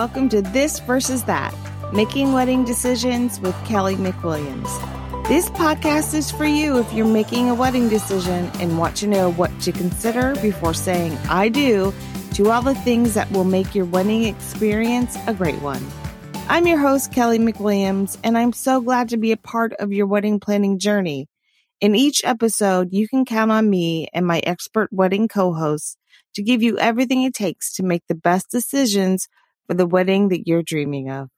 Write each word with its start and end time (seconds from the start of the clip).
welcome 0.00 0.30
to 0.30 0.40
This 0.40 0.78
Versus 0.80 1.24
That 1.24 1.54
Making 1.92 2.32
Wedding 2.32 2.64
Decisions 2.64 3.38
with 3.38 3.54
Kelly 3.66 3.96
McWilliams. 3.96 5.28
This 5.28 5.50
podcast 5.50 6.14
is 6.14 6.30
for 6.30 6.46
you 6.46 6.78
if 6.78 6.90
you're 6.94 7.04
making 7.04 7.50
a 7.50 7.54
wedding 7.54 7.90
decision 7.90 8.50
and 8.60 8.78
want 8.78 8.96
to 8.96 9.06
know 9.06 9.30
what 9.32 9.50
to 9.60 9.72
consider 9.72 10.34
before 10.40 10.72
saying 10.72 11.18
I 11.28 11.50
do 11.50 11.92
to 12.32 12.50
all 12.50 12.62
the 12.62 12.74
things 12.76 13.12
that 13.12 13.30
will 13.30 13.44
make 13.44 13.74
your 13.74 13.84
wedding 13.84 14.24
experience 14.24 15.18
a 15.26 15.34
great 15.34 15.60
one. 15.60 15.86
I'm 16.48 16.66
your 16.66 16.78
host, 16.78 17.12
Kelly 17.12 17.38
McWilliams, 17.38 18.16
and 18.24 18.38
I'm 18.38 18.54
so 18.54 18.80
glad 18.80 19.10
to 19.10 19.18
be 19.18 19.32
a 19.32 19.36
part 19.36 19.74
of 19.74 19.92
your 19.92 20.06
wedding 20.06 20.40
planning 20.40 20.78
journey. 20.78 21.28
In 21.82 21.94
each 21.94 22.24
episode, 22.24 22.94
you 22.94 23.06
can 23.06 23.26
count 23.26 23.50
on 23.50 23.68
me 23.68 24.08
and 24.14 24.26
my 24.26 24.38
expert 24.44 24.88
wedding 24.94 25.28
co 25.28 25.52
hosts 25.52 25.98
to 26.36 26.42
give 26.42 26.62
you 26.62 26.78
everything 26.78 27.22
it 27.24 27.34
takes 27.34 27.70
to 27.74 27.82
make 27.82 28.04
the 28.08 28.14
best 28.14 28.50
decisions 28.50 29.28
for 29.70 29.74
the 29.74 29.86
wedding 29.86 30.30
that 30.30 30.48
you're 30.48 30.64
dreaming 30.64 31.08
of. 31.08 31.28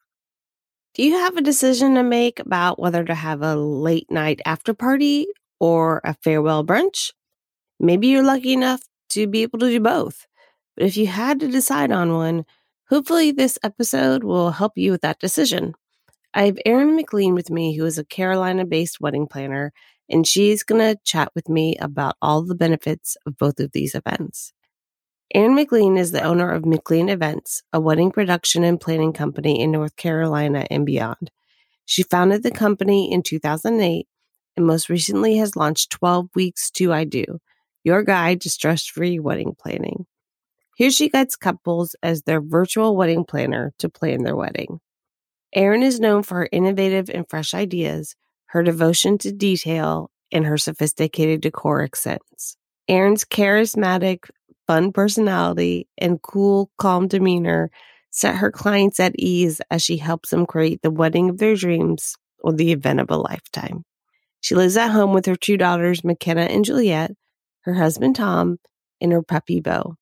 Do 0.95 1.03
you 1.03 1.19
have 1.19 1.37
a 1.37 1.43
decision 1.43 1.97
to 1.97 2.03
make 2.03 2.41
about 2.41 2.79
whether 2.79 3.05
to 3.05 3.15
have 3.15 3.43
a 3.43 3.57
late 3.57 4.11
night 4.11 4.41
after 4.47 4.73
party 4.73 5.27
or 5.61 6.01
a 6.03 6.15
farewell 6.15 6.65
brunch? 6.65 7.13
Maybe 7.79 8.07
you're 8.07 8.23
lucky 8.23 8.55
enough 8.55 8.81
to 9.11 9.27
be 9.27 9.43
able 9.43 9.59
to 9.59 9.69
do 9.69 9.81
both. 9.81 10.27
But 10.79 10.87
if 10.87 10.97
you 10.97 11.09
had 11.09 11.41
to 11.41 11.49
decide 11.49 11.93
on 11.93 12.15
one, 12.15 12.47
hopefully 12.89 13.33
this 13.33 13.59
episode 13.63 14.25
will 14.25 14.53
help 14.53 14.73
you 14.77 14.93
with 14.93 15.03
that 15.03 15.19
decision. 15.19 15.75
I 16.33 16.47
have 16.47 16.59
Erin 16.65 16.97
McLean 16.97 17.35
with 17.35 17.51
me, 17.51 17.77
who 17.77 17.85
is 17.85 17.99
a 17.99 18.05
Carolina 18.05 18.65
based 18.65 18.99
wedding 18.99 19.27
planner, 19.27 19.75
and 20.09 20.27
she's 20.27 20.63
going 20.63 20.81
to 20.81 20.99
chat 21.05 21.29
with 21.35 21.51
me 21.51 21.77
about 21.77 22.17
all 22.23 22.41
the 22.41 22.55
benefits 22.55 23.15
of 23.27 23.37
both 23.37 23.61
of 23.61 23.73
these 23.73 23.95
events. 23.95 24.55
Erin 25.35 25.55
McLean 25.55 25.97
is 25.97 26.13
the 26.13 26.23
owner 26.23 26.51
of 26.51 26.67
McLean 26.67 27.09
Events, 27.09 27.63
a 27.73 27.81
wedding 27.81 28.11
production 28.11 28.65
and 28.65 28.79
planning 28.79 29.15
company 29.15 29.63
in 29.63 29.71
North 29.71 29.97
Carolina 29.97 30.67
and 30.71 30.85
beyond. 30.85 31.31
She 31.87 32.03
founded 32.03 32.43
the 32.43 32.51
company 32.51 33.11
in 33.11 33.23
2008 33.23 34.07
and 34.59 34.67
most 34.67 34.91
recently 34.91 35.39
has 35.39 35.57
launched 35.57 35.91
12 35.91 36.29
Weeks 36.35 36.71
to 36.73 36.93
I 36.93 37.05
Do, 37.05 37.39
your 37.83 38.03
guide 38.03 38.43
to 38.43 38.51
stress 38.51 38.85
free 38.85 39.19
wedding 39.19 39.55
planning. 39.59 40.05
Here 40.77 40.91
she 40.91 41.09
guides 41.09 41.37
couples 41.37 41.97
as 42.03 42.23
their 42.23 42.43
virtual 42.43 42.95
wedding 42.95 43.25
planner 43.25 43.73
to 43.79 43.89
plan 43.89 44.25
their 44.25 44.37
wedding. 44.37 44.81
Erin 45.55 45.83
is 45.83 45.99
known 45.99 46.23
for 46.25 46.35
her 46.41 46.49
innovative 46.53 47.09
and 47.09 47.27
fresh 47.27 47.55
ideas, 47.55 48.17
her 48.47 48.63
devotion 48.63 49.17
to 49.19 49.33
detail, 49.33 50.11
and 50.31 50.45
her 50.45 50.59
sophisticated 50.59 51.41
decor 51.41 51.83
accents. 51.83 52.59
Erin's 52.89 53.25
charismatic, 53.25 54.29
fun 54.73 54.91
personality 54.91 55.87
and 55.99 56.23
cool, 56.23 56.71
calm 56.79 57.07
demeanor 57.07 57.71
set 58.11 58.37
her 58.37 58.51
clients 58.51 58.99
at 58.99 59.15
ease 59.19 59.61
as 59.71 59.83
she 59.83 59.99
helps 59.99 60.31
them 60.31 60.47
create 60.47 60.81
the 60.81 60.91
wedding 60.91 61.29
of 61.29 61.37
their 61.37 61.55
dreams 61.55 62.17
or 62.39 62.55
the 62.55 62.73
event 62.73 62.99
of 62.99 63.11
a 63.11 63.17
lifetime. 63.19 63.85
She 64.41 64.55
lives 64.55 64.79
at 64.79 64.89
home 64.89 65.13
with 65.13 65.27
her 65.27 65.37
two 65.37 65.59
daughters, 65.59 66.03
McKenna 66.03 66.43
and 66.43 66.65
Juliet, 66.65 67.11
her 67.65 67.75
husband 67.75 68.17
Tom, 68.17 68.61
and 68.99 69.13
her 69.13 69.23
puppy 69.23 69.61
Bo. 69.61 69.97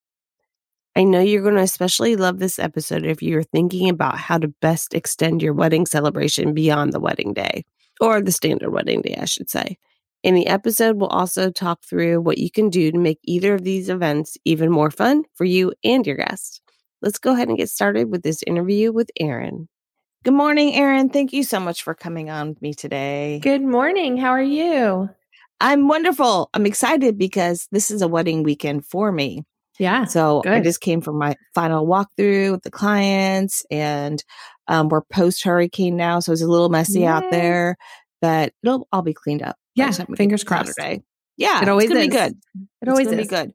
I 0.95 1.03
know 1.03 1.21
you're 1.21 1.43
going 1.43 1.57
to 1.57 1.63
especially 1.63 2.15
love 2.15 2.39
this 2.39 2.61
episode 2.61 3.05
if 3.05 3.23
you're 3.23 3.43
thinking 3.43 3.89
about 3.89 4.19
how 4.19 4.39
to 4.39 4.55
best 4.61 4.95
extend 4.95 5.43
your 5.43 5.53
wedding 5.53 5.85
celebration 5.85 6.55
beyond 6.55 6.93
the 6.93 7.01
wedding 7.01 7.33
day, 7.33 7.65
or 8.01 8.21
the 8.21 8.31
standard 8.31 8.71
wedding 8.71 9.03
day, 9.03 9.19
I 9.21 9.25
should 9.25 9.51
say. 9.51 9.79
In 10.23 10.35
the 10.35 10.49
episode, 10.49 10.97
we'll 10.97 11.09
also 11.09 11.51
talk 11.51 11.83
through 11.83 12.21
what 12.21 12.37
you 12.37 12.51
can 12.51 12.69
do 12.69 12.93
to 12.93 12.99
make 12.99 13.19
either 13.25 13.55
of 13.55 13.65
these 13.65 13.89
events 13.89 14.37
even 14.45 14.71
more 14.71 14.91
fun 14.91 15.25
for 15.35 15.47
you 15.47 15.73
and 15.83 16.07
your 16.07 16.17
guests. 16.17 16.61
Let's 17.01 17.19
go 17.19 17.33
ahead 17.33 17.49
and 17.49 17.57
get 17.57 17.71
started 17.71 18.11
with 18.11 18.23
this 18.23 18.43
interview 18.47 18.93
with 18.93 19.11
Erin. 19.19 19.67
Good 20.23 20.35
morning, 20.35 20.75
Erin. 20.75 21.09
Thank 21.09 21.33
you 21.33 21.43
so 21.43 21.59
much 21.59 21.83
for 21.83 21.95
coming 21.95 22.29
on 22.29 22.51
with 22.51 22.61
me 22.61 22.75
today. 22.75 23.41
Good 23.43 23.63
morning. 23.63 24.19
How 24.19 24.29
are 24.29 24.43
you? 24.43 25.09
I'm 25.59 25.89
wonderful. 25.89 26.51
I'm 26.53 26.67
excited 26.67 27.17
because 27.17 27.67
this 27.73 27.91
is 27.91 28.03
a 28.03 28.09
wedding 28.09 28.43
weekend 28.43 28.85
for 28.85 29.13
me. 29.13 29.45
Yeah. 29.79 30.05
So 30.05 30.43
good. 30.43 30.53
I 30.53 30.61
just 30.61 30.83
came 30.83 31.01
from 31.01 31.19
my 31.19 31.37
final 31.55 31.87
walkthrough 31.87 32.53
with 32.53 32.63
the 32.63 32.71
clients 32.71 33.65
and 33.71 34.23
um, 34.69 34.91
we're 34.91 35.01
post 35.01 35.43
hurricane 35.45 35.97
now. 35.97 36.21
So 36.21 36.33
it's 36.33 36.43
a 36.43 36.47
little 36.47 36.69
messy 36.69 37.01
Yay. 37.01 37.07
out 37.07 37.31
there, 37.31 37.79
but 38.21 38.53
it'll 38.63 38.87
all 38.93 39.01
be 39.01 39.15
cleaned 39.15 39.43
up. 39.43 39.57
Yeah, 39.75 39.93
fingers 40.17 40.45
crossed. 40.45 40.75
Saturday. 40.75 41.03
Yeah, 41.37 41.63
it 41.63 41.69
always 41.69 41.91
is. 41.91 41.97
be 41.97 42.09
good. 42.09 42.33
It 42.33 42.69
it's 42.83 42.91
always 42.91 43.07
is. 43.09 43.17
be 43.17 43.27
good. 43.27 43.53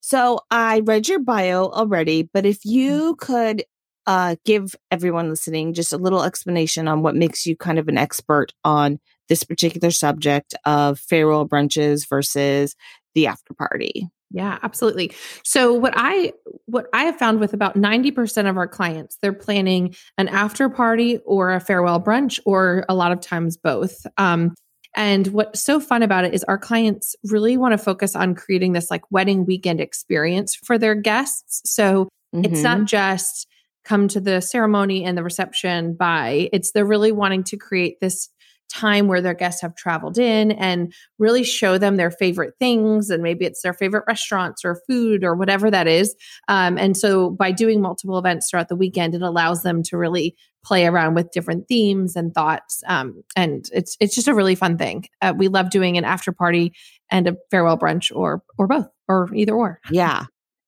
So 0.00 0.40
I 0.50 0.80
read 0.80 1.08
your 1.08 1.20
bio 1.20 1.68
already, 1.68 2.28
but 2.32 2.44
if 2.44 2.64
you 2.64 3.16
mm-hmm. 3.16 3.26
could 3.26 3.64
uh, 4.06 4.36
give 4.44 4.74
everyone 4.90 5.30
listening 5.30 5.72
just 5.72 5.92
a 5.92 5.96
little 5.96 6.22
explanation 6.22 6.88
on 6.88 7.02
what 7.02 7.16
makes 7.16 7.46
you 7.46 7.56
kind 7.56 7.78
of 7.78 7.88
an 7.88 7.96
expert 7.96 8.52
on 8.64 8.98
this 9.28 9.44
particular 9.44 9.90
subject 9.90 10.54
of 10.66 10.98
farewell 10.98 11.48
brunches 11.48 12.06
versus 12.08 12.76
the 13.14 13.26
after 13.26 13.54
party. 13.54 14.08
Yeah, 14.30 14.58
absolutely. 14.62 15.12
So 15.44 15.72
what 15.72 15.94
I 15.96 16.32
what 16.66 16.86
I 16.92 17.04
have 17.04 17.16
found 17.16 17.38
with 17.38 17.54
about 17.54 17.76
90% 17.76 18.50
of 18.50 18.56
our 18.56 18.66
clients, 18.66 19.16
they're 19.22 19.32
planning 19.32 19.94
an 20.18 20.28
after 20.28 20.68
party 20.68 21.18
or 21.18 21.52
a 21.52 21.60
farewell 21.60 22.00
brunch 22.00 22.40
or 22.44 22.84
a 22.88 22.94
lot 22.94 23.12
of 23.12 23.20
times 23.20 23.56
both. 23.56 24.04
Um, 24.18 24.54
and 24.94 25.26
what's 25.28 25.62
so 25.62 25.80
fun 25.80 26.02
about 26.02 26.24
it 26.24 26.34
is 26.34 26.44
our 26.44 26.58
clients 26.58 27.16
really 27.24 27.56
want 27.56 27.72
to 27.72 27.78
focus 27.78 28.14
on 28.14 28.34
creating 28.34 28.72
this 28.72 28.90
like 28.90 29.02
wedding 29.10 29.44
weekend 29.44 29.80
experience 29.80 30.54
for 30.54 30.78
their 30.78 30.94
guests. 30.94 31.62
So 31.64 32.08
mm-hmm. 32.34 32.44
it's 32.44 32.62
not 32.62 32.78
mm-hmm. 32.78 32.86
just 32.86 33.48
come 33.84 34.08
to 34.08 34.20
the 34.20 34.40
ceremony 34.40 35.04
and 35.04 35.16
the 35.18 35.22
reception 35.22 35.94
by, 35.94 36.48
it's 36.52 36.72
they're 36.72 36.86
really 36.86 37.12
wanting 37.12 37.44
to 37.44 37.56
create 37.56 38.00
this 38.00 38.30
time 38.74 39.06
where 39.06 39.20
their 39.20 39.34
guests 39.34 39.62
have 39.62 39.76
traveled 39.76 40.18
in 40.18 40.52
and 40.52 40.92
really 41.18 41.44
show 41.44 41.78
them 41.78 41.96
their 41.96 42.10
favorite 42.10 42.54
things 42.58 43.10
and 43.10 43.22
maybe 43.22 43.44
it's 43.44 43.62
their 43.62 43.72
favorite 43.72 44.04
restaurants 44.06 44.64
or 44.64 44.80
food 44.88 45.24
or 45.24 45.34
whatever 45.34 45.70
that 45.70 45.86
is. 45.86 46.14
Um, 46.48 46.76
and 46.78 46.96
so 46.96 47.30
by 47.30 47.52
doing 47.52 47.80
multiple 47.80 48.18
events 48.18 48.50
throughout 48.50 48.68
the 48.68 48.76
weekend 48.76 49.14
it 49.14 49.22
allows 49.22 49.62
them 49.62 49.82
to 49.84 49.96
really 49.96 50.36
play 50.64 50.86
around 50.86 51.14
with 51.14 51.30
different 51.30 51.68
themes 51.68 52.16
and 52.16 52.34
thoughts. 52.34 52.82
Um, 52.86 53.22
and 53.36 53.68
it's 53.72 53.96
it's 54.00 54.14
just 54.14 54.28
a 54.28 54.34
really 54.34 54.54
fun 54.54 54.78
thing. 54.78 55.04
Uh, 55.20 55.34
we 55.36 55.48
love 55.48 55.70
doing 55.70 55.98
an 55.98 56.04
after 56.04 56.32
party 56.32 56.72
and 57.10 57.28
a 57.28 57.36
farewell 57.50 57.78
brunch 57.78 58.14
or 58.14 58.42
or 58.58 58.66
both 58.66 58.88
or 59.08 59.32
either 59.34 59.54
or. 59.54 59.80
Yeah. 59.90 60.24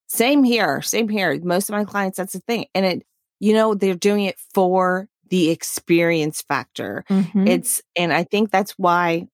Same 0.08 0.44
here 0.44 0.82
same 0.82 1.08
here. 1.08 1.38
Most 1.42 1.68
of 1.68 1.74
my 1.74 1.84
clients 1.84 2.18
that's 2.18 2.34
the 2.34 2.40
thing. 2.40 2.66
And 2.74 2.86
it 2.86 3.02
you 3.40 3.52
know 3.52 3.74
they're 3.74 3.94
doing 3.94 4.24
it 4.24 4.36
for 4.54 5.08
the 5.30 5.50
experience 5.50 6.42
factor. 6.42 7.04
Mm-hmm. 7.10 7.46
It's, 7.48 7.82
and 7.96 8.12
I 8.12 8.24
think 8.24 8.50
that's 8.50 8.72
why 8.72 9.26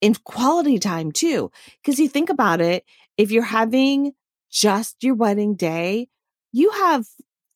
in 0.00 0.14
quality 0.24 0.78
time 0.78 1.12
too, 1.12 1.50
because 1.82 1.98
you 1.98 2.08
think 2.08 2.30
about 2.30 2.60
it, 2.60 2.84
if 3.16 3.30
you're 3.30 3.42
having 3.42 4.12
just 4.50 4.96
your 5.02 5.14
wedding 5.14 5.54
day, 5.54 6.08
you 6.52 6.70
have 6.70 7.06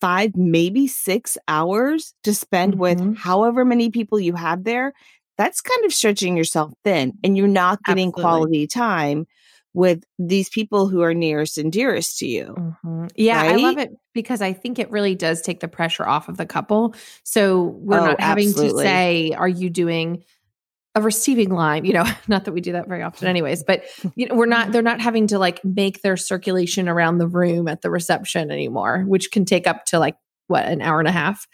five, 0.01 0.37
maybe 0.37 0.87
six 0.87 1.37
hours 1.47 2.15
to 2.25 2.35
spend 2.35 2.73
mm-hmm. 2.73 2.81
with 2.81 3.19
however 3.19 3.65
many 3.65 3.91
people 3.91 4.19
you 4.19 4.35
have 4.35 4.65
there. 4.65 4.93
That's 5.37 5.61
kind 5.61 5.85
of 5.85 5.93
stretching 5.95 6.37
yourself 6.37 6.73
thin 6.85 7.15
and 7.25 7.37
you're 7.37 7.49
not 7.49 7.83
getting 7.85 8.09
Absolutely. 8.09 8.23
quality 8.23 8.67
time 8.67 9.27
with 9.73 10.03
these 10.19 10.49
people 10.49 10.89
who 10.89 11.03
are 11.03 11.15
nearest 11.15 11.59
and 11.59 11.73
dearest 11.73 12.19
to 12.19 12.27
you. 12.27 12.55
Mm-hmm. 12.59 13.07
Yeah, 13.17 13.43
right? 13.43 13.55
I 13.55 13.57
love 13.57 13.79
it 13.79 13.91
because 14.15 14.43
I 14.43 14.53
think 14.53 14.79
it 14.79 14.91
really 14.91 15.15
does 15.15 15.43
take 15.43 15.61
the 15.61 15.69
pressure 15.69 16.07
off 16.07 16.29
of 16.29 16.37
the 16.37 16.47
couple. 16.47 16.95
So 17.23 17.63
we're 17.81 18.01
oh, 18.01 18.07
not 18.07 18.21
having 18.21 18.49
absolutely. 18.49 18.85
to 18.85 18.89
say, 18.89 19.33
"Are 19.33 19.49
you 19.49 19.71
doing?" 19.71 20.25
a 20.97 21.01
receiving 21.01 21.51
line 21.51 21.85
you 21.85 21.93
know 21.93 22.05
not 22.29 22.45
that 22.45 22.53
we 22.53 22.61
do 22.61 22.73
that 22.73 22.89
very 22.89 23.03
often 23.03 23.29
anyways 23.29 23.63
but 23.63 23.85
you 24.17 24.27
know 24.27 24.35
we're 24.35 24.47
not 24.47 24.73
they're 24.73 24.83
not 24.83 25.01
having 25.01 25.29
to 25.29 25.39
like 25.39 25.65
make 25.65 26.03
their 26.03 26.17
circulation 26.17 26.89
around 26.89 27.19
the 27.19 27.29
room 27.29 27.69
at 27.69 27.83
the 27.83 27.91
reception 27.91 28.51
anymore 28.51 29.05
which 29.07 29.31
can 29.31 29.45
take 29.45 29.69
up 29.69 29.85
to 29.85 30.01
like 30.01 30.17
what 30.49 30.67
an 30.67 30.83
hour 30.83 30.99
and 30.99 31.07
a 31.07 31.13
half 31.13 31.47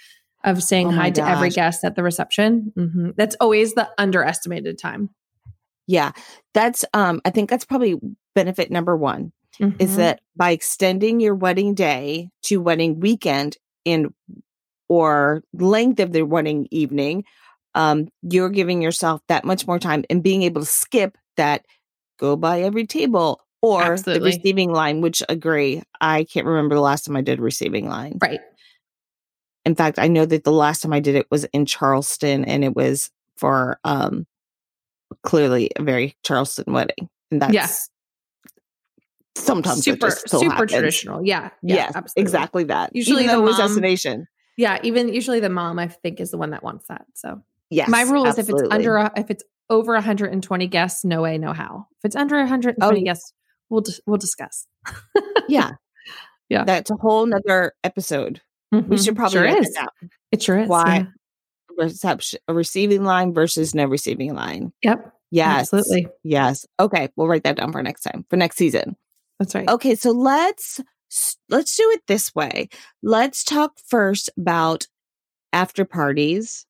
of 0.44 0.62
saying 0.62 0.88
oh 0.88 0.92
hi 0.92 1.10
gosh. 1.10 1.16
to 1.16 1.30
every 1.30 1.50
guest 1.50 1.84
at 1.84 1.96
the 1.96 2.02
reception 2.02 2.72
mm-hmm. 2.76 3.10
that's 3.16 3.36
always 3.38 3.74
the 3.74 3.86
underestimated 3.98 4.78
time 4.78 5.10
yeah. 5.86 6.12
That's 6.54 6.84
um 6.94 7.20
I 7.24 7.30
think 7.30 7.50
that's 7.50 7.64
probably 7.64 7.98
benefit 8.34 8.70
number 8.70 8.96
1 8.96 9.32
mm-hmm. 9.60 9.76
is 9.80 9.96
that 9.96 10.20
by 10.36 10.50
extending 10.50 11.20
your 11.20 11.34
wedding 11.34 11.74
day 11.74 12.30
to 12.42 12.60
wedding 12.60 13.00
weekend 13.00 13.56
in 13.84 14.12
or 14.88 15.42
length 15.52 16.00
of 16.00 16.12
the 16.12 16.22
wedding 16.22 16.68
evening, 16.70 17.24
um 17.74 18.08
you're 18.22 18.50
giving 18.50 18.82
yourself 18.82 19.20
that 19.28 19.44
much 19.44 19.66
more 19.66 19.78
time 19.78 20.04
and 20.10 20.22
being 20.22 20.42
able 20.42 20.60
to 20.60 20.66
skip 20.66 21.16
that 21.36 21.64
go 22.18 22.36
by 22.36 22.62
every 22.62 22.86
table 22.86 23.40
or 23.62 23.82
Absolutely. 23.82 24.30
the 24.30 24.36
receiving 24.36 24.72
line, 24.72 25.00
which 25.00 25.22
agree. 25.28 25.82
I 26.00 26.24
can't 26.24 26.46
remember 26.46 26.74
the 26.74 26.80
last 26.80 27.04
time 27.04 27.16
I 27.16 27.20
did 27.20 27.40
receiving 27.40 27.88
line. 27.88 28.18
Right. 28.20 28.40
In 29.64 29.74
fact, 29.74 29.98
I 29.98 30.06
know 30.06 30.24
that 30.24 30.44
the 30.44 30.52
last 30.52 30.82
time 30.82 30.92
I 30.92 31.00
did 31.00 31.16
it 31.16 31.26
was 31.30 31.44
in 31.46 31.66
Charleston 31.66 32.44
and 32.44 32.64
it 32.64 32.76
was 32.76 33.10
for 33.36 33.78
um 33.84 34.26
clearly 35.22 35.70
a 35.76 35.82
very 35.82 36.16
Charleston 36.24 36.72
wedding. 36.72 37.08
And 37.30 37.42
that's 37.42 37.52
yeah. 37.52 37.68
sometimes 39.36 39.82
super 39.84 40.10
so 40.10 40.38
super 40.40 40.52
happens. 40.52 40.72
traditional. 40.72 41.24
Yeah. 41.24 41.50
yeah 41.62 41.74
yes, 41.76 41.92
absolutely. 41.96 42.22
exactly 42.22 42.64
that. 42.64 42.90
Usually 42.94 43.24
Even 43.24 43.36
the 43.44 43.50
mom, 43.50 43.56
destination. 43.60 44.26
Yeah, 44.56 44.78
even 44.82 45.12
usually 45.12 45.40
the 45.40 45.50
mom 45.50 45.78
I 45.78 45.88
think 45.88 46.20
is 46.20 46.30
the 46.30 46.38
one 46.38 46.50
that 46.50 46.62
wants 46.62 46.86
that. 46.88 47.04
So 47.14 47.42
Yes. 47.68 47.88
my 47.88 48.02
rule 48.02 48.26
is 48.26 48.38
if 48.38 48.48
it's 48.48 48.62
under 48.70 48.96
a, 48.96 49.12
if 49.16 49.28
it's 49.30 49.42
over 49.68 49.92
120 49.94 50.66
guests, 50.68 51.04
no 51.04 51.20
way, 51.22 51.36
no 51.36 51.52
how. 51.52 51.86
If 51.98 52.04
it's 52.04 52.16
under 52.16 52.36
120 52.36 52.76
Oh, 52.80 52.94
yeah. 52.96 53.04
guests, 53.04 53.32
we'll 53.68 53.82
we'll 54.06 54.18
discuss. 54.18 54.66
Yeah. 55.48 55.72
Yeah. 56.48 56.62
That's 56.62 56.92
a 56.92 56.94
whole 56.94 57.26
nother 57.26 57.72
episode. 57.82 58.40
We 58.70 58.78
Mhm. 58.80 59.04
should 59.04 59.16
probably 59.16 59.32
sure 59.38 59.46
is. 59.46 59.70
down. 59.70 59.88
It 60.30 60.40
sure 60.44 60.56
is. 60.60 60.68
Why? 60.68 60.96
yeah. 60.98 61.04
Reception, 61.76 62.38
a 62.48 62.54
receiving 62.54 63.04
line 63.04 63.34
versus 63.34 63.74
no 63.74 63.84
receiving 63.84 64.34
line. 64.34 64.72
Yep. 64.82 65.12
Yes. 65.30 65.72
Absolutely. 65.72 66.08
Yes. 66.22 66.66
Okay. 66.80 67.08
We'll 67.16 67.26
write 67.28 67.44
that 67.44 67.56
down 67.56 67.72
for 67.72 67.82
next 67.82 68.02
time, 68.02 68.24
for 68.30 68.36
next 68.36 68.56
season. 68.56 68.96
That's 69.38 69.54
right. 69.54 69.68
Okay. 69.68 69.94
So 69.94 70.12
let's, 70.12 70.80
let's 71.48 71.76
do 71.76 71.90
it 71.94 72.02
this 72.06 72.34
way. 72.34 72.68
Let's 73.02 73.44
talk 73.44 73.72
first 73.86 74.30
about 74.38 74.86
after 75.52 75.84
parties 75.84 76.64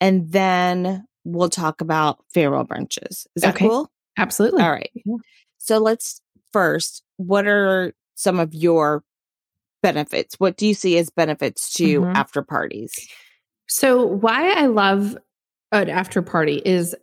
and 0.00 0.30
then 0.32 1.04
we'll 1.24 1.48
talk 1.50 1.80
about 1.80 2.24
farewell 2.32 2.64
brunches. 2.64 3.26
Is 3.36 3.42
that 3.42 3.54
Okay. 3.54 3.68
cool? 3.68 3.90
Absolutely. 4.16 4.62
All 4.62 4.70
right. 4.70 4.90
Yeah. 5.04 5.16
So 5.58 5.78
let's 5.78 6.20
first, 6.52 7.02
what 7.16 7.46
are 7.46 7.92
some 8.14 8.38
of 8.40 8.54
your 8.54 9.02
benefits? 9.82 10.36
What 10.38 10.56
do 10.56 10.66
you 10.66 10.74
see 10.74 10.96
as 10.98 11.10
benefits 11.10 11.72
to 11.74 12.00
Mhm. 12.02 12.14
after 12.14 12.42
parties? 12.42 12.92
So, 13.68 14.04
why 14.04 14.52
I 14.52 14.66
love 14.66 15.16
an 15.72 15.88
after 15.88 16.22
party 16.22 16.60
is 16.64 16.94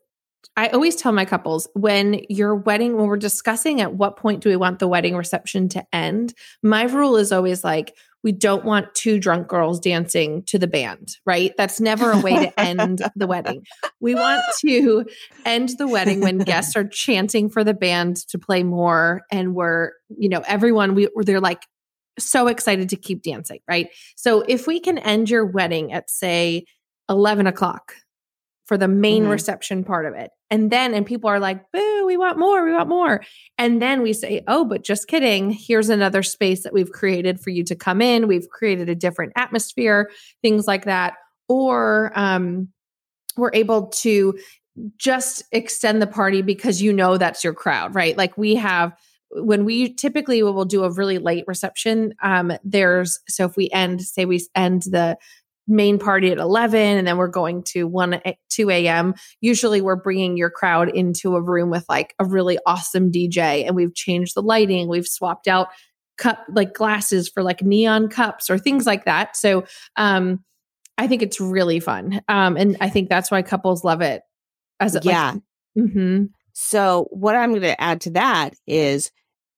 I 0.56 0.68
always 0.70 0.96
tell 0.96 1.12
my 1.12 1.26
couples 1.26 1.68
when 1.74 2.22
your 2.30 2.56
wedding, 2.56 2.98
when 2.98 3.08
we're 3.08 3.18
discussing 3.18 3.82
at 3.82 3.94
what 3.94 4.18
point 4.18 4.42
do 4.42 4.50
we 4.50 4.56
want 4.56 4.80
the 4.80 4.88
wedding 4.88 5.16
reception 5.16 5.70
to 5.70 5.86
end, 5.94 6.34
my 6.62 6.84
rule 6.84 7.16
is 7.16 7.32
always 7.32 7.64
like, 7.64 7.96
we 8.24 8.34
don't 8.34 8.66
want 8.66 8.94
two 8.94 9.20
drunk 9.20 9.48
girls 9.48 9.80
dancing 9.80 10.44
to 10.44 10.60
the 10.60 10.68
band, 10.68 11.16
right? 11.26 11.54
That's 11.58 11.80
never 11.80 12.12
a 12.12 12.20
way 12.20 12.34
to 12.34 12.60
end 12.60 13.02
the 13.16 13.28
wedding. 13.28 13.66
We 14.02 14.16
want 14.16 14.42
to 14.62 15.06
end 15.46 15.70
the 15.78 15.88
wedding 15.88 16.20
when 16.20 16.40
guests 16.40 16.76
are 16.76 16.88
chanting 16.88 17.50
for 17.50 17.64
the 17.64 17.74
band 17.74 18.18
to 18.28 18.38
play 18.38 18.64
more 18.64 19.22
and 19.32 19.56
we're, 19.56 19.92
you 20.10 20.28
know, 20.28 20.44
everyone, 20.46 20.96
we, 20.96 21.08
they're 21.22 21.40
like, 21.40 21.66
so 22.19 22.48
excited 22.48 22.89
to 22.89 22.95
keep 22.95 23.24
dancing, 23.24 23.60
right? 23.68 23.89
So 24.16 24.42
if 24.48 24.68
we 24.68 24.80
can 24.80 24.98
end 24.98 25.30
your 25.30 25.45
wedding 25.45 25.92
at 25.94 26.10
say 26.10 26.66
11 27.10 27.48
o'clock 27.48 27.95
for 28.66 28.77
the 28.77 28.88
main 28.88 29.24
Mhm. 29.24 29.31
reception 29.31 29.83
part 29.83 30.06
of 30.06 30.13
it, 30.13 30.30
and 30.51 30.69
then 30.69 30.94
and 30.94 31.06
people 31.06 31.30
are 31.30 31.39
like, 31.39 31.71
"Boo, 31.71 32.06
we 32.06 32.18
want 32.18 32.38
more, 32.38 32.63
we 32.63 32.71
want 32.71 32.88
more," 32.88 33.24
and 33.57 33.81
then 33.81 34.01
we 34.04 34.13
say, 34.13 34.44
"Oh, 34.48 34.63
but 34.63 34.83
just 34.83 35.07
kidding. 35.07 35.50
Here's 35.51 35.89
another 35.89 36.21
space 36.21 36.63
that 36.63 36.74
we've 36.74 36.92
created 36.92 37.39
for 37.39 37.50
you 37.50 37.63
to 37.63 37.75
come 37.75 38.01
in. 38.01 38.27
We've 38.27 38.48
created 38.50 38.88
a 38.89 38.95
different 38.95 39.33
atmosphere, 39.36 40.12
things 40.44 40.68
like 40.68 40.86
that." 40.86 41.16
Or 41.48 42.12
um, 42.16 42.68
we're 43.38 43.51
able 43.54 43.88
to 43.88 44.38
just 44.98 45.44
extend 45.51 46.01
the 46.01 46.07
party 46.07 46.42
because 46.44 46.81
you 46.81 46.94
know 46.94 47.18
that's 47.18 47.44
your 47.44 47.54
crowd, 47.54 47.95
right? 47.95 48.16
Like 48.16 48.38
we 48.38 48.54
have 48.56 48.94
when 49.31 49.66
we 49.66 49.94
typically 49.94 50.42
will 50.44 50.66
do 50.66 50.84
a 50.84 50.92
really 50.92 51.18
late 51.20 51.44
reception, 51.48 52.14
um, 52.22 52.52
there's 52.64 53.20
so 53.28 53.46
if 53.46 53.56
we 53.56 53.70
end, 53.72 54.02
say 54.02 54.26
we 54.26 54.46
end 54.56 54.84
the 54.84 55.18
main 55.72 56.00
party 56.00 56.31
at 56.31 56.40
11 56.40 56.80
and 56.98 57.06
then 57.06 57.16
we're 57.18 57.28
going 57.28 57.62
to 57.62 57.84
1 57.88 58.16
a- 58.26 58.36
2 58.50 58.72
a.m 58.72 59.14
usually 59.40 59.81
we're 59.81 59.96
bringing 59.96 60.36
your 60.36 60.50
crowd 60.50 60.90
into 60.90 61.36
a 61.36 61.42
room 61.44 61.70
with 61.70 61.86
like 61.88 62.16
a 62.18 62.26
really 62.26 62.58
awesome 62.66 63.12
dj 63.12 63.68
and 63.68 63.76
we've 63.76 63.94
changed 63.94 64.34
the 64.34 64.42
lighting 64.42 64.88
we've 64.90 65.06
swapped 65.06 65.48
out 65.48 65.68
cup 66.18 66.44
like 66.50 66.74
glasses 66.74 67.30
for 67.30 67.44
like 67.44 67.62
neon 67.62 68.08
cups 68.08 68.50
or 68.50 68.58
things 68.58 68.88
like 68.88 69.06
that 69.06 69.38
so 69.38 69.64
um 69.96 70.44
i 70.98 71.06
think 71.06 71.22
it's 71.22 71.40
really 71.40 71.80
fun 71.80 72.20
um 72.30 72.58
and 72.58 72.76
i 72.81 72.90
think 72.90 73.08
that's 73.08 73.30
why 73.30 73.44
couples 73.44 73.84
love 73.84 74.02
it 74.02 74.24
as 74.80 74.96
it 74.96 75.06
Yeah. 75.06 75.34
like, 75.76 75.92
hmm 75.92 76.24
So, 76.54 77.08
what 77.12 77.36
I'm 77.36 77.52
going 77.52 77.62
to 77.62 77.80
add 77.80 78.02
to 78.02 78.10
that 78.12 78.56
is 78.66 79.12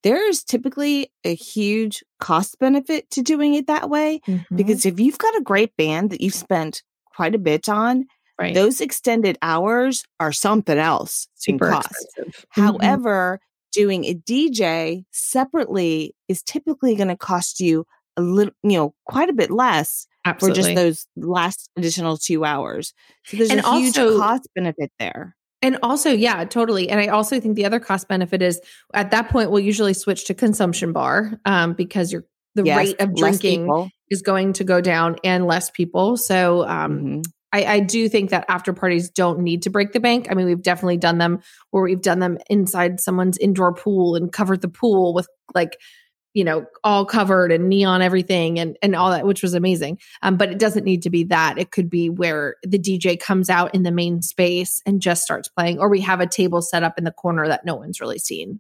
there's 0.03 0.43
typically 0.43 1.11
a 1.23 1.35
huge 1.35 2.03
cost 2.19 2.57
benefit 2.59 3.09
to 3.11 3.21
doing 3.21 3.53
it 3.53 3.67
that 3.67 3.89
way 3.89 4.19
Mm-hmm. 4.27 4.55
because 4.55 4.85
if 4.85 4.99
you've 4.99 5.17
got 5.17 5.35
a 5.37 5.41
great 5.41 5.75
band 5.77 6.09
that 6.11 6.21
you've 6.21 6.33
spent 6.33 6.83
quite 7.15 7.35
a 7.35 7.39
bit 7.39 7.69
on, 7.69 8.05
right 8.39 8.53
those 8.53 8.81
extended 8.81 9.37
hours 9.41 10.03
are 10.19 10.31
something 10.31 10.77
else 10.77 11.27
super 11.35 11.67
in 11.67 11.73
cost. 11.73 11.91
expensive 11.91 12.45
Mhm. 12.57 12.63
However, 12.63 13.39
doing 13.71 14.05
a 14.05 14.13
DJ 14.15 15.05
separately 15.11 16.13
is 16.27 16.41
typically 16.43 16.95
going 16.95 17.07
to 17.09 17.17
cost 17.17 17.59
you 17.59 17.85
a 18.17 18.21
little, 18.21 18.53
you 18.63 18.77
know, 18.77 18.93
quite 19.05 19.29
a 19.29 19.33
bit 19.33 19.49
less 19.51 20.07
absolutely 20.25 20.61
for 20.61 20.65
just 20.67 20.75
those 20.75 21.07
last 21.15 21.69
additional 21.77 22.17
two 22.17 22.43
hours. 22.43 22.93
So 23.25 23.37
there's 23.37 23.49
And 23.49 23.61
a 23.61 23.71
huge 23.77 23.97
also- 23.97 24.19
cost 24.19 24.47
benefit 24.55 24.91
there. 24.99 25.35
And 25.61 25.77
also, 25.83 26.11
yeah, 26.11 26.43
totally. 26.45 26.89
And 26.89 26.99
I 26.99 27.07
also 27.07 27.39
think 27.39 27.55
the 27.55 27.65
other 27.65 27.79
cost 27.79 28.07
benefit 28.07 28.41
is 28.41 28.59
at 28.93 29.11
that 29.11 29.29
point 29.29 29.51
we'll 29.51 29.59
usually 29.59 29.93
switch 29.93 30.25
to 30.25 30.33
consumption 30.33 30.91
bar 30.91 31.39
um, 31.45 31.73
because 31.73 32.11
you're 32.11 32.25
the 32.55 32.63
Yes, 32.65 32.77
rate 32.77 32.99
of 32.99 33.15
drinking 33.15 33.71
is 34.09 34.21
going 34.21 34.53
to 34.53 34.63
go 34.63 34.81
down 34.81 35.15
and 35.23 35.45
less 35.47 35.69
people. 35.69 36.17
So 36.17 36.67
um, 36.67 36.99
Mhm. 36.99 37.23
I, 37.53 37.65
I 37.65 37.79
do 37.79 38.09
think 38.09 38.29
that 38.31 38.45
after 38.49 38.73
parties 38.73 39.09
don't 39.09 39.39
need 39.39 39.61
to 39.63 39.69
break 39.69 39.91
the 39.93 39.99
bank. 39.99 40.27
I 40.29 40.33
mean, 40.33 40.45
we've 40.47 40.61
definitely 40.61 40.97
done 40.97 41.17
them 41.17 41.39
where 41.69 41.83
we've 41.83 42.01
done 42.01 42.19
them 42.19 42.37
inside 42.49 42.99
someone's 42.99 43.37
indoor 43.37 43.73
pool 43.73 44.15
and 44.15 44.31
covered 44.31 44.61
the 44.61 44.69
pool 44.69 45.13
with 45.13 45.27
like, 45.53 45.77
you 46.33 46.43
know, 46.43 46.65
all 46.83 47.05
covered 47.05 47.51
and 47.51 47.67
neon 47.67 48.01
everything 48.01 48.59
and 48.59 48.77
and 48.81 48.95
all 48.95 49.11
that, 49.11 49.25
which 49.25 49.43
was 49.43 49.53
amazing. 49.53 49.99
Um, 50.21 50.37
but 50.37 50.49
it 50.49 50.59
doesn't 50.59 50.85
need 50.85 51.01
to 51.03 51.09
be 51.09 51.23
that. 51.25 51.57
It 51.57 51.71
could 51.71 51.89
be 51.89 52.09
where 52.09 52.55
the 52.63 52.79
DJ 52.79 53.19
comes 53.19 53.49
out 53.49 53.73
in 53.75 53.83
the 53.83 53.91
main 53.91 54.21
space 54.21 54.81
and 54.85 55.01
just 55.01 55.23
starts 55.23 55.47
playing, 55.47 55.79
or 55.79 55.89
we 55.89 56.01
have 56.01 56.19
a 56.19 56.27
table 56.27 56.61
set 56.61 56.83
up 56.83 56.97
in 56.97 57.03
the 57.03 57.11
corner 57.11 57.47
that 57.47 57.65
no 57.65 57.75
one's 57.75 57.99
really 57.99 58.19
seen. 58.19 58.59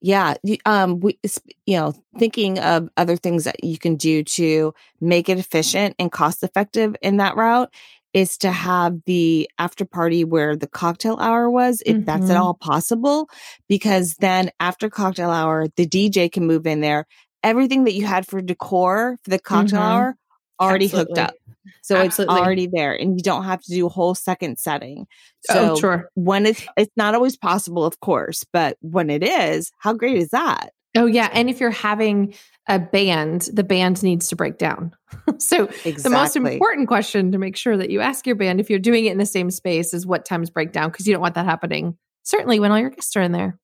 Yeah, 0.00 0.34
um, 0.66 1.00
we, 1.00 1.18
you 1.64 1.78
know, 1.78 1.94
thinking 2.18 2.58
of 2.58 2.90
other 2.98 3.16
things 3.16 3.44
that 3.44 3.64
you 3.64 3.78
can 3.78 3.96
do 3.96 4.22
to 4.22 4.74
make 5.00 5.30
it 5.30 5.38
efficient 5.38 5.96
and 5.98 6.12
cost 6.12 6.42
effective 6.42 6.94
in 7.00 7.16
that 7.16 7.36
route 7.36 7.72
is 8.14 8.38
to 8.38 8.50
have 8.52 8.96
the 9.06 9.48
after 9.58 9.84
party 9.84 10.24
where 10.24 10.56
the 10.56 10.68
cocktail 10.68 11.16
hour 11.20 11.50
was, 11.50 11.82
if 11.84 12.04
that's 12.06 12.30
at 12.30 12.36
Mhm. 12.36 12.40
all 12.40 12.54
possible, 12.54 13.28
because 13.68 14.14
then 14.20 14.50
after 14.60 14.88
cocktail 14.88 15.30
hour, 15.30 15.66
the 15.76 15.86
DJ 15.86 16.28
can 16.28 16.46
move 16.46 16.66
in 16.66 16.80
there. 16.80 17.06
Everything 17.42 17.84
that 17.84 17.92
you 17.92 18.06
had 18.06 18.26
for 18.26 18.40
decor 18.40 19.18
for 19.22 19.30
the 19.30 19.38
cocktail 19.38 19.80
Mhm. 19.80 19.84
hour 19.84 20.16
already 20.60 20.86
hooked 20.86 21.18
up. 21.18 21.34
So 21.82 21.96
Absolutely. 21.96 22.34
it's 22.36 22.42
already 22.42 22.66
there 22.72 22.94
and 22.94 23.18
you 23.18 23.22
don't 23.22 23.44
have 23.44 23.60
to 23.62 23.70
do 23.74 23.86
a 23.86 23.90
whole 23.90 24.14
second 24.14 24.58
setting. 24.58 25.06
oh, 25.50 25.74
So 25.74 25.76
sure. 25.80 26.10
when 26.14 26.46
it's 26.46 26.64
it's 26.76 26.92
not 26.96 27.14
always 27.14 27.36
possible, 27.36 27.84
of 27.84 28.00
course, 28.00 28.44
but 28.52 28.78
when 28.80 29.10
it 29.10 29.22
is, 29.22 29.70
how 29.78 29.92
great 29.92 30.16
is 30.16 30.28
that? 30.30 30.70
Oh, 30.96 31.06
yeah. 31.06 31.28
And 31.32 31.50
if 31.50 31.60
you're 31.60 31.70
having 31.70 32.34
a 32.68 32.78
band, 32.78 33.48
the 33.52 33.64
band 33.64 34.02
needs 34.02 34.28
to 34.28 34.36
break 34.36 34.58
down. 34.58 34.94
so 35.38 35.64
Exactly. 35.64 35.92
the 35.92 36.10
most 36.10 36.36
important 36.36 36.88
question 36.88 37.32
to 37.32 37.38
make 37.38 37.56
sure 37.56 37.76
that 37.76 37.90
you 37.90 38.00
ask 38.00 38.26
your 38.26 38.36
band 38.36 38.60
if 38.60 38.70
you're 38.70 38.78
doing 38.78 39.04
it 39.04 39.12
in 39.12 39.18
the 39.18 39.26
same 39.26 39.50
space 39.50 39.92
is 39.92 40.06
what 40.06 40.24
times 40.24 40.50
break 40.50 40.72
down 40.72 40.90
because 40.90 41.06
you 41.06 41.12
don't 41.12 41.20
want 41.22 41.34
that 41.34 41.44
happening. 41.44 41.96
Certainly 42.22 42.60
when 42.60 42.72
all 42.72 42.78
your 42.78 42.90
guests 42.90 43.16
are 43.16 43.22
in 43.22 43.32
there. 43.32 43.58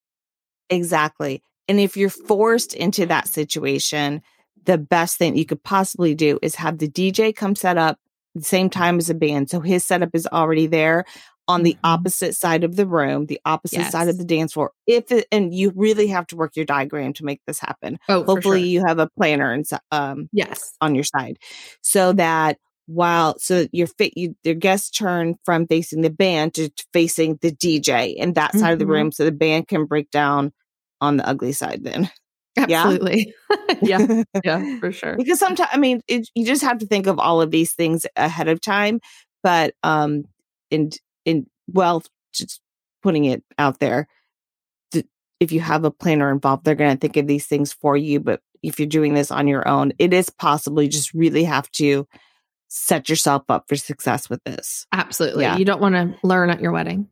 Exactly. 0.68 1.42
And 1.66 1.80
if 1.80 1.96
you're 1.96 2.10
forced 2.10 2.74
into 2.74 3.06
that 3.06 3.28
situation, 3.28 4.22
the 4.64 4.76
best 4.76 5.16
thing 5.16 5.36
you 5.36 5.46
could 5.46 5.62
possibly 5.62 6.14
do 6.14 6.38
is 6.42 6.56
have 6.56 6.78
the 6.78 6.88
DJ 6.88 7.34
come 7.34 7.54
set 7.54 7.78
up 7.78 7.98
the 8.34 8.42
same 8.42 8.70
time 8.70 8.98
as 8.98 9.06
the 9.06 9.14
band. 9.14 9.50
So 9.50 9.60
his 9.60 9.84
setup 9.84 10.10
is 10.14 10.26
already 10.26 10.66
there 10.66 11.04
on 11.50 11.62
the 11.62 11.74
Mhm. 11.74 11.78
opposite 11.84 12.34
side 12.34 12.64
of 12.64 12.76
the 12.76 12.86
room, 12.86 13.26
the 13.26 13.40
opposite 13.44 13.90
side 13.90 14.08
of 14.08 14.18
the 14.18 14.24
dance 14.24 14.52
floor. 14.52 14.72
If 14.86 15.10
it, 15.12 15.26
and 15.32 15.52
you 15.54 15.72
really 15.74 16.06
have 16.08 16.26
to 16.28 16.36
work 16.36 16.56
your 16.56 16.64
diagram 16.64 17.12
to 17.14 17.24
make 17.24 17.40
this 17.46 17.58
happen. 17.58 17.98
Oh, 18.08 18.24
Hopefully 18.24 18.60
sure. 18.60 18.66
you 18.66 18.84
have 18.86 18.98
a 18.98 19.08
planner 19.16 19.52
and 19.52 19.64
um 19.90 20.28
yes. 20.32 20.72
on 20.80 20.94
your 20.94 21.04
side 21.04 21.38
so 21.82 22.12
that 22.14 22.58
while 22.86 23.38
so 23.38 23.66
your 23.72 23.86
fit 23.86 24.12
you 24.16 24.34
your 24.42 24.54
guests 24.56 24.90
turn 24.90 25.36
from 25.44 25.66
facing 25.66 26.00
the 26.02 26.10
band 26.10 26.54
to, 26.54 26.70
facing 26.92 27.38
the 27.40 27.52
DJ 27.52 28.14
in 28.16 28.32
that 28.34 28.54
side 28.56 28.72
of 28.72 28.78
the 28.80 28.84
Mhm. 28.84 28.88
room 28.88 29.12
so 29.12 29.24
the 29.24 29.30
band 29.32 29.68
can 29.68 29.84
break 29.86 30.10
down 30.10 30.52
on 31.00 31.16
the 31.16 31.26
ugly 31.28 31.52
side 31.52 31.84
then. 31.84 32.10
Absolutely. 32.58 33.32
yeah. 33.82 34.22
Yeah, 34.44 34.78
for 34.80 34.90
sure. 34.92 35.16
because 35.16 35.38
sometimes 35.38 35.70
I 35.72 35.78
mean 35.78 36.00
it, 36.08 36.28
you 36.34 36.44
just 36.44 36.62
have 36.62 36.78
to 36.78 36.86
think 36.86 37.06
of 37.06 37.18
all 37.18 37.40
of 37.40 37.50
these 37.52 37.72
things 37.74 38.06
ahead 38.16 38.48
of 38.48 38.60
time 38.60 39.00
but 39.42 39.74
um 39.84 40.24
in 40.70 40.90
in 41.30 41.46
well 41.72 42.02
just 42.32 42.60
putting 43.02 43.24
it 43.24 43.42
out 43.58 43.78
there 43.80 44.06
if 45.40 45.52
you 45.52 45.60
have 45.60 45.84
a 45.84 45.90
planner 45.90 46.30
involved 46.30 46.64
they're 46.64 46.74
going 46.74 46.94
to 46.94 47.00
think 47.00 47.16
of 47.16 47.26
these 47.26 47.46
things 47.46 47.72
for 47.72 47.96
you 47.96 48.20
but 48.20 48.40
if 48.62 48.78
you're 48.78 48.86
doing 48.86 49.14
this 49.14 49.30
on 49.30 49.48
your 49.48 49.66
own 49.66 49.92
it 49.98 50.12
is 50.12 50.28
possible 50.28 50.82
you 50.82 50.88
just 50.88 51.14
really 51.14 51.44
have 51.44 51.70
to 51.70 52.06
set 52.68 53.08
yourself 53.08 53.42
up 53.48 53.64
for 53.68 53.74
success 53.76 54.28
with 54.28 54.42
this 54.44 54.86
Absolutely. 54.92 55.44
Yeah. 55.44 55.56
You 55.56 55.64
don't 55.64 55.80
want 55.80 55.94
to 55.94 56.14
learn 56.26 56.50
at 56.50 56.60
your 56.60 56.72
wedding. 56.72 57.08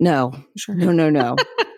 no 0.00 0.32
Sure. 0.56 0.74
no 0.74 0.90
no 0.92 1.08
no 1.08 1.36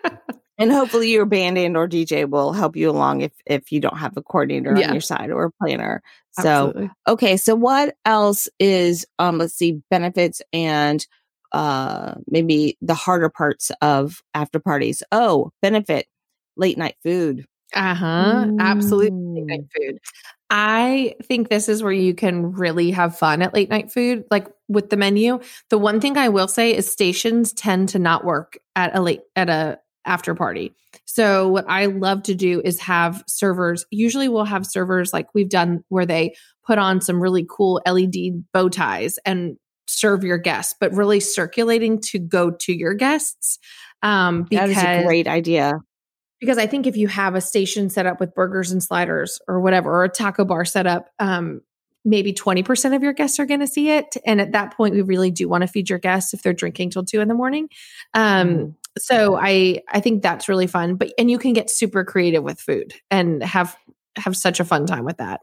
and 0.57 0.71
hopefully 0.71 1.11
your 1.11 1.25
band 1.25 1.57
and 1.57 1.77
or 1.77 1.87
DJ 1.87 2.27
will 2.29 2.51
help 2.51 2.75
you 2.75 2.89
along 2.89 3.21
if 3.21 3.31
if 3.45 3.71
you 3.71 3.79
don't 3.79 3.97
have 3.97 4.17
a 4.17 4.21
coordinator 4.23 4.75
Yeah. 4.77 4.87
on 4.87 4.93
your 4.93 5.01
side 5.01 5.29
or 5.29 5.45
a 5.45 5.51
planner. 5.51 6.01
So 6.31 6.41
Absolutely. 6.69 6.89
okay, 7.07 7.37
so 7.37 7.55
what 7.55 7.95
else 8.05 8.49
is 8.59 9.05
um 9.19 9.37
let's 9.37 9.53
see 9.53 9.81
benefits 9.91 10.41
and 10.51 11.05
uh 11.55 12.15
maybe 12.27 12.77
the 12.81 12.93
harder 12.93 13.29
parts 13.29 13.71
of 13.81 14.21
after 14.35 14.59
parties. 14.59 15.01
Oh, 15.11 15.51
benefit 15.61 16.07
late 16.57 16.77
night 16.77 16.95
food. 17.03 17.45
Uh-huh. 17.73 18.51
Absolutely. 18.59 19.11
Late 19.41 19.47
night 19.47 19.61
Mm. 19.61 19.69
food. 19.75 19.99
I 20.51 21.15
think 21.23 21.49
this 21.49 21.67
is 21.67 21.81
where 21.81 21.91
you 21.91 22.13
can 22.13 22.51
really 22.53 22.91
have 22.91 23.17
fun 23.17 23.41
at 23.41 23.53
late 23.53 23.69
night 23.69 23.91
food, 23.91 24.25
like 24.31 24.47
with 24.69 24.89
the 24.91 24.97
menu. 24.97 25.39
The 25.69 25.77
one 25.79 25.99
thing 25.99 26.17
I 26.17 26.29
will 26.29 26.47
say 26.47 26.75
is 26.75 26.89
stations 26.91 27.51
tend 27.53 27.89
to 27.89 27.99
not 27.99 28.23
work 28.25 28.57
at 28.75 28.95
a 28.95 29.01
late 29.01 29.21
at 29.35 29.49
a 29.49 29.79
after 30.05 30.35
party. 30.35 30.71
So 31.05 31.47
what 31.49 31.65
I 31.67 31.87
love 31.87 32.23
to 32.23 32.35
do 32.35 32.61
is 32.63 32.79
have 32.81 33.23
servers. 33.27 33.85
Usually 33.89 34.29
we'll 34.29 34.45
have 34.45 34.65
servers 34.67 35.11
like 35.13 35.27
we've 35.33 35.49
done 35.49 35.83
where 35.89 36.05
they 36.05 36.35
put 36.65 36.77
on 36.77 37.01
some 37.01 37.19
really 37.21 37.45
cool 37.49 37.81
LED 37.87 38.43
bow 38.53 38.69
ties 38.69 39.17
and 39.25 39.57
serve 39.87 40.23
your 40.23 40.37
guests, 40.37 40.75
but 40.79 40.93
really 40.93 41.19
circulating 41.19 41.99
to 42.01 42.19
go 42.19 42.51
to 42.51 42.73
your 42.73 42.93
guests. 42.93 43.59
Um, 44.03 44.43
because 44.43 44.71
is 44.71 44.77
a 44.77 45.03
great 45.03 45.27
idea. 45.27 45.73
because 46.39 46.57
I 46.57 46.67
think 46.67 46.85
if 46.85 46.95
you 46.97 47.07
have 47.07 47.35
a 47.35 47.41
station 47.41 47.89
set 47.89 48.05
up 48.05 48.19
with 48.19 48.35
burgers 48.35 48.71
and 48.71 48.83
sliders 48.83 49.39
or 49.47 49.59
whatever, 49.61 49.91
or 49.91 50.03
a 50.03 50.09
taco 50.09 50.45
bar 50.45 50.65
set 50.65 50.85
up, 50.85 51.09
um, 51.19 51.61
maybe 52.03 52.33
20% 52.33 52.95
of 52.95 53.01
your 53.01 53.13
guests 53.13 53.39
are 53.39 53.47
going 53.47 53.61
to 53.61 53.67
see 53.67 53.89
it. 53.89 54.15
And 54.27 54.39
at 54.39 54.51
that 54.51 54.75
point, 54.77 54.93
we 54.93 55.01
really 55.01 55.31
do 55.31 55.49
want 55.49 55.63
to 55.63 55.67
feed 55.67 55.89
your 55.89 55.97
guests 55.97 56.33
if 56.35 56.43
they're 56.43 56.53
drinking 56.53 56.91
till 56.91 57.03
two 57.03 57.19
in 57.19 57.27
the 57.27 57.33
morning. 57.33 57.67
Um, 58.13 58.47
Mhm. 58.47 58.75
So 58.97 59.37
I, 59.41 59.81
I 59.89 59.99
think 59.99 60.21
that's 60.21 60.47
really 60.47 60.67
fun, 60.67 60.95
but, 60.95 61.11
and 61.17 61.29
you 61.29 61.37
can 61.37 61.51
get 61.53 61.69
super 61.69 62.05
creative 62.05 62.43
with 62.43 62.61
food 62.61 62.93
and 63.11 63.43
have, 63.43 63.75
have 64.15 64.37
such 64.37 64.59
a 64.59 64.65
fun 64.65 64.85
time 64.85 65.03
with 65.03 65.17
that. 65.17 65.41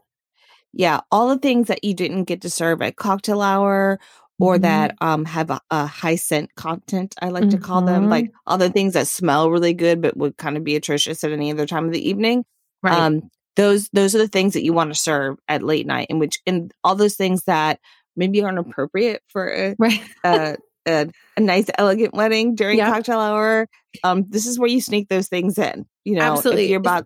Yeah, 0.71 1.01
all 1.11 1.27
the 1.29 1.37
things 1.37 1.67
that 1.67 1.83
you 1.83 1.93
didn't 1.93 2.23
get 2.23 2.41
to 2.41 2.49
serve 2.49 2.81
at 2.81 2.95
cocktail 2.95 3.41
hour 3.41 3.99
or 4.39 4.57
Mhm. 4.57 4.61
that 4.61 4.95
um 5.01 5.25
have 5.25 5.49
a, 5.49 5.59
a 5.71 5.85
high 5.85 6.15
scent 6.15 6.53
content, 6.55 7.15
I 7.21 7.29
like 7.29 7.49
to 7.49 7.57
call 7.57 7.81
them, 7.81 8.05
Mhm. 8.05 8.09
like 8.09 8.31
all 8.47 8.57
the 8.57 8.69
things 8.69 8.93
that 8.93 9.07
smell 9.07 9.49
really 9.51 9.73
good 9.73 10.01
but 10.01 10.17
would 10.17 10.37
kind 10.37 10.57
of 10.57 10.63
be 10.63 10.75
atrocious 10.75 11.23
at 11.23 11.31
any 11.31 11.51
other 11.51 11.65
time 11.65 11.85
of 11.85 11.91
the 11.91 12.07
evening. 12.09 12.43
Right. 12.81 12.93
Um 12.97 13.29
those 13.55 13.87
those 13.93 14.15
are 14.15 14.19
the 14.19 14.27
things 14.27 14.53
that 14.53 14.63
you 14.63 14.73
want 14.73 14.91
to 14.91 14.99
serve 14.99 15.37
at 15.47 15.61
late 15.63 15.85
night 15.85 16.07
in 16.09 16.17
which 16.19 16.39
and 16.47 16.71
all 16.83 16.95
those 16.95 17.15
things 17.15 17.43
that 17.43 17.79
maybe 18.15 18.41
aren't 18.43 18.57
appropriate 18.59 19.21
for 19.27 19.47
a 19.53 19.75
right. 19.79 20.01
a, 20.23 20.57
a, 20.87 21.07
a 21.37 21.39
nice 21.39 21.67
elegant 21.77 22.13
wedding 22.13 22.55
during 22.55 22.77
Yeah. 22.79 22.89
cocktail 22.91 23.19
hour. 23.19 23.67
Um 24.03 24.25
this 24.29 24.47
is 24.47 24.57
where 24.59 24.69
you 24.69 24.81
sneak 24.81 25.07
those 25.09 25.27
things 25.27 25.57
in. 25.59 25.85
You 26.05 26.15
know, 26.15 26.33
Absolutely. 26.33 26.63
if 26.65 26.69
you're 26.71 26.79
about 26.79 27.05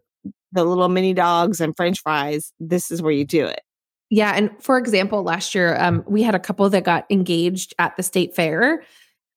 the 0.53 0.63
little 0.63 0.87
mini 0.87 1.13
dogs 1.13 1.59
and 1.59 1.75
french 1.75 1.99
fries, 2.01 2.53
this 2.59 2.89
is 2.89 3.01
where 3.01 3.11
you 3.11 3.25
do 3.25 3.45
it. 3.45 3.59
Yeah, 4.09 4.33
and 4.35 4.51
for 4.61 4.77
example, 4.77 5.23
last 5.23 5.53
year 5.53 5.75
um, 5.79 6.03
we 6.07 6.23
had 6.23 6.35
a 6.35 6.39
couple 6.39 6.69
that 6.69 6.83
got 6.83 7.05
engaged 7.09 7.73
at 7.77 7.95
the 7.97 8.03
state 8.03 8.35
fair, 8.35 8.83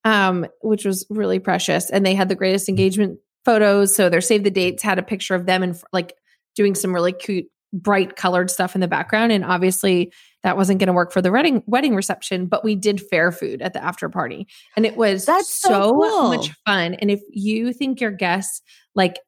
um, 0.04 0.46
which 0.62 0.84
was 0.84 1.04
really 1.10 1.38
precious, 1.38 1.90
and 1.90 2.06
they 2.06 2.14
had 2.14 2.28
the 2.28 2.36
greatest 2.36 2.68
engagement 2.68 3.18
photos. 3.44 3.94
So 3.94 4.08
their 4.08 4.20
save 4.20 4.44
the 4.44 4.50
dates 4.50 4.82
had 4.82 4.98
a 4.98 5.02
picture 5.02 5.34
of 5.34 5.46
them 5.46 5.62
and 5.62 5.80
like 5.92 6.14
doing 6.54 6.74
some 6.74 6.94
really 6.94 7.12
cute, 7.12 7.46
bright 7.72 8.16
colored 8.16 8.50
stuff 8.50 8.74
in 8.74 8.80
the 8.80 8.88
background, 8.88 9.32
and 9.32 9.44
obviously 9.44 10.12
that 10.42 10.56
wasn't 10.56 10.78
going 10.78 10.86
to 10.86 10.92
work 10.92 11.12
for 11.12 11.20
the 11.20 11.32
wedding 11.32 11.62
wedding 11.66 11.94
reception. 11.94 12.46
But 12.46 12.64
we 12.64 12.76
did 12.76 13.00
fair 13.00 13.32
food 13.32 13.62
at 13.62 13.72
the 13.72 13.82
after 13.82 14.08
party, 14.08 14.46
and 14.76 14.86
it 14.86 14.96
was 14.96 15.26
That's 15.26 15.52
so 15.52 15.68
so 15.68 15.92
cool. 15.92 16.28
much 16.28 16.50
fun. 16.64 16.94
And 16.94 17.10
if 17.10 17.20
you 17.30 17.72
think 17.72 18.00
your 18.00 18.12
guests 18.12 18.62
like 18.94 19.18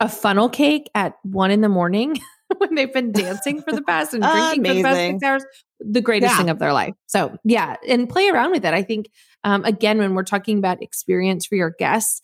a 0.00 0.08
funnel 0.08 0.48
cake 0.48 0.88
at 0.94 1.14
one 1.24 1.50
in 1.50 1.60
the 1.60 1.68
morning 1.68 2.16
when 2.60 2.74
they've 2.74 2.92
been 2.92 3.12
dancing 3.12 3.62
for 3.62 3.72
the 3.72 3.82
past 3.82 4.14
and 4.14 4.22
drinking 4.22 4.64
for 4.64 4.74
the 4.74 4.82
past 4.82 4.96
six 5.06 5.22
hours, 5.22 5.44
the 5.80 6.00
greatest 6.00 6.32
Yeah. 6.32 6.36
thing 6.38 6.50
of 6.50 6.58
their 6.58 6.72
life. 6.72 6.94
So 7.06 7.36
yeah, 7.44 7.76
and 7.86 8.08
play 8.08 8.28
around 8.28 8.50
with 8.52 8.64
it. 8.64 8.74
I 8.74 8.82
think 8.82 9.10
um, 9.44 9.64
again, 9.64 9.98
when 9.98 10.14
we're 10.14 10.24
talking 10.24 10.58
about 10.58 10.82
experience 10.82 11.46
for 11.46 11.54
your 11.54 11.70
guests, 11.78 12.20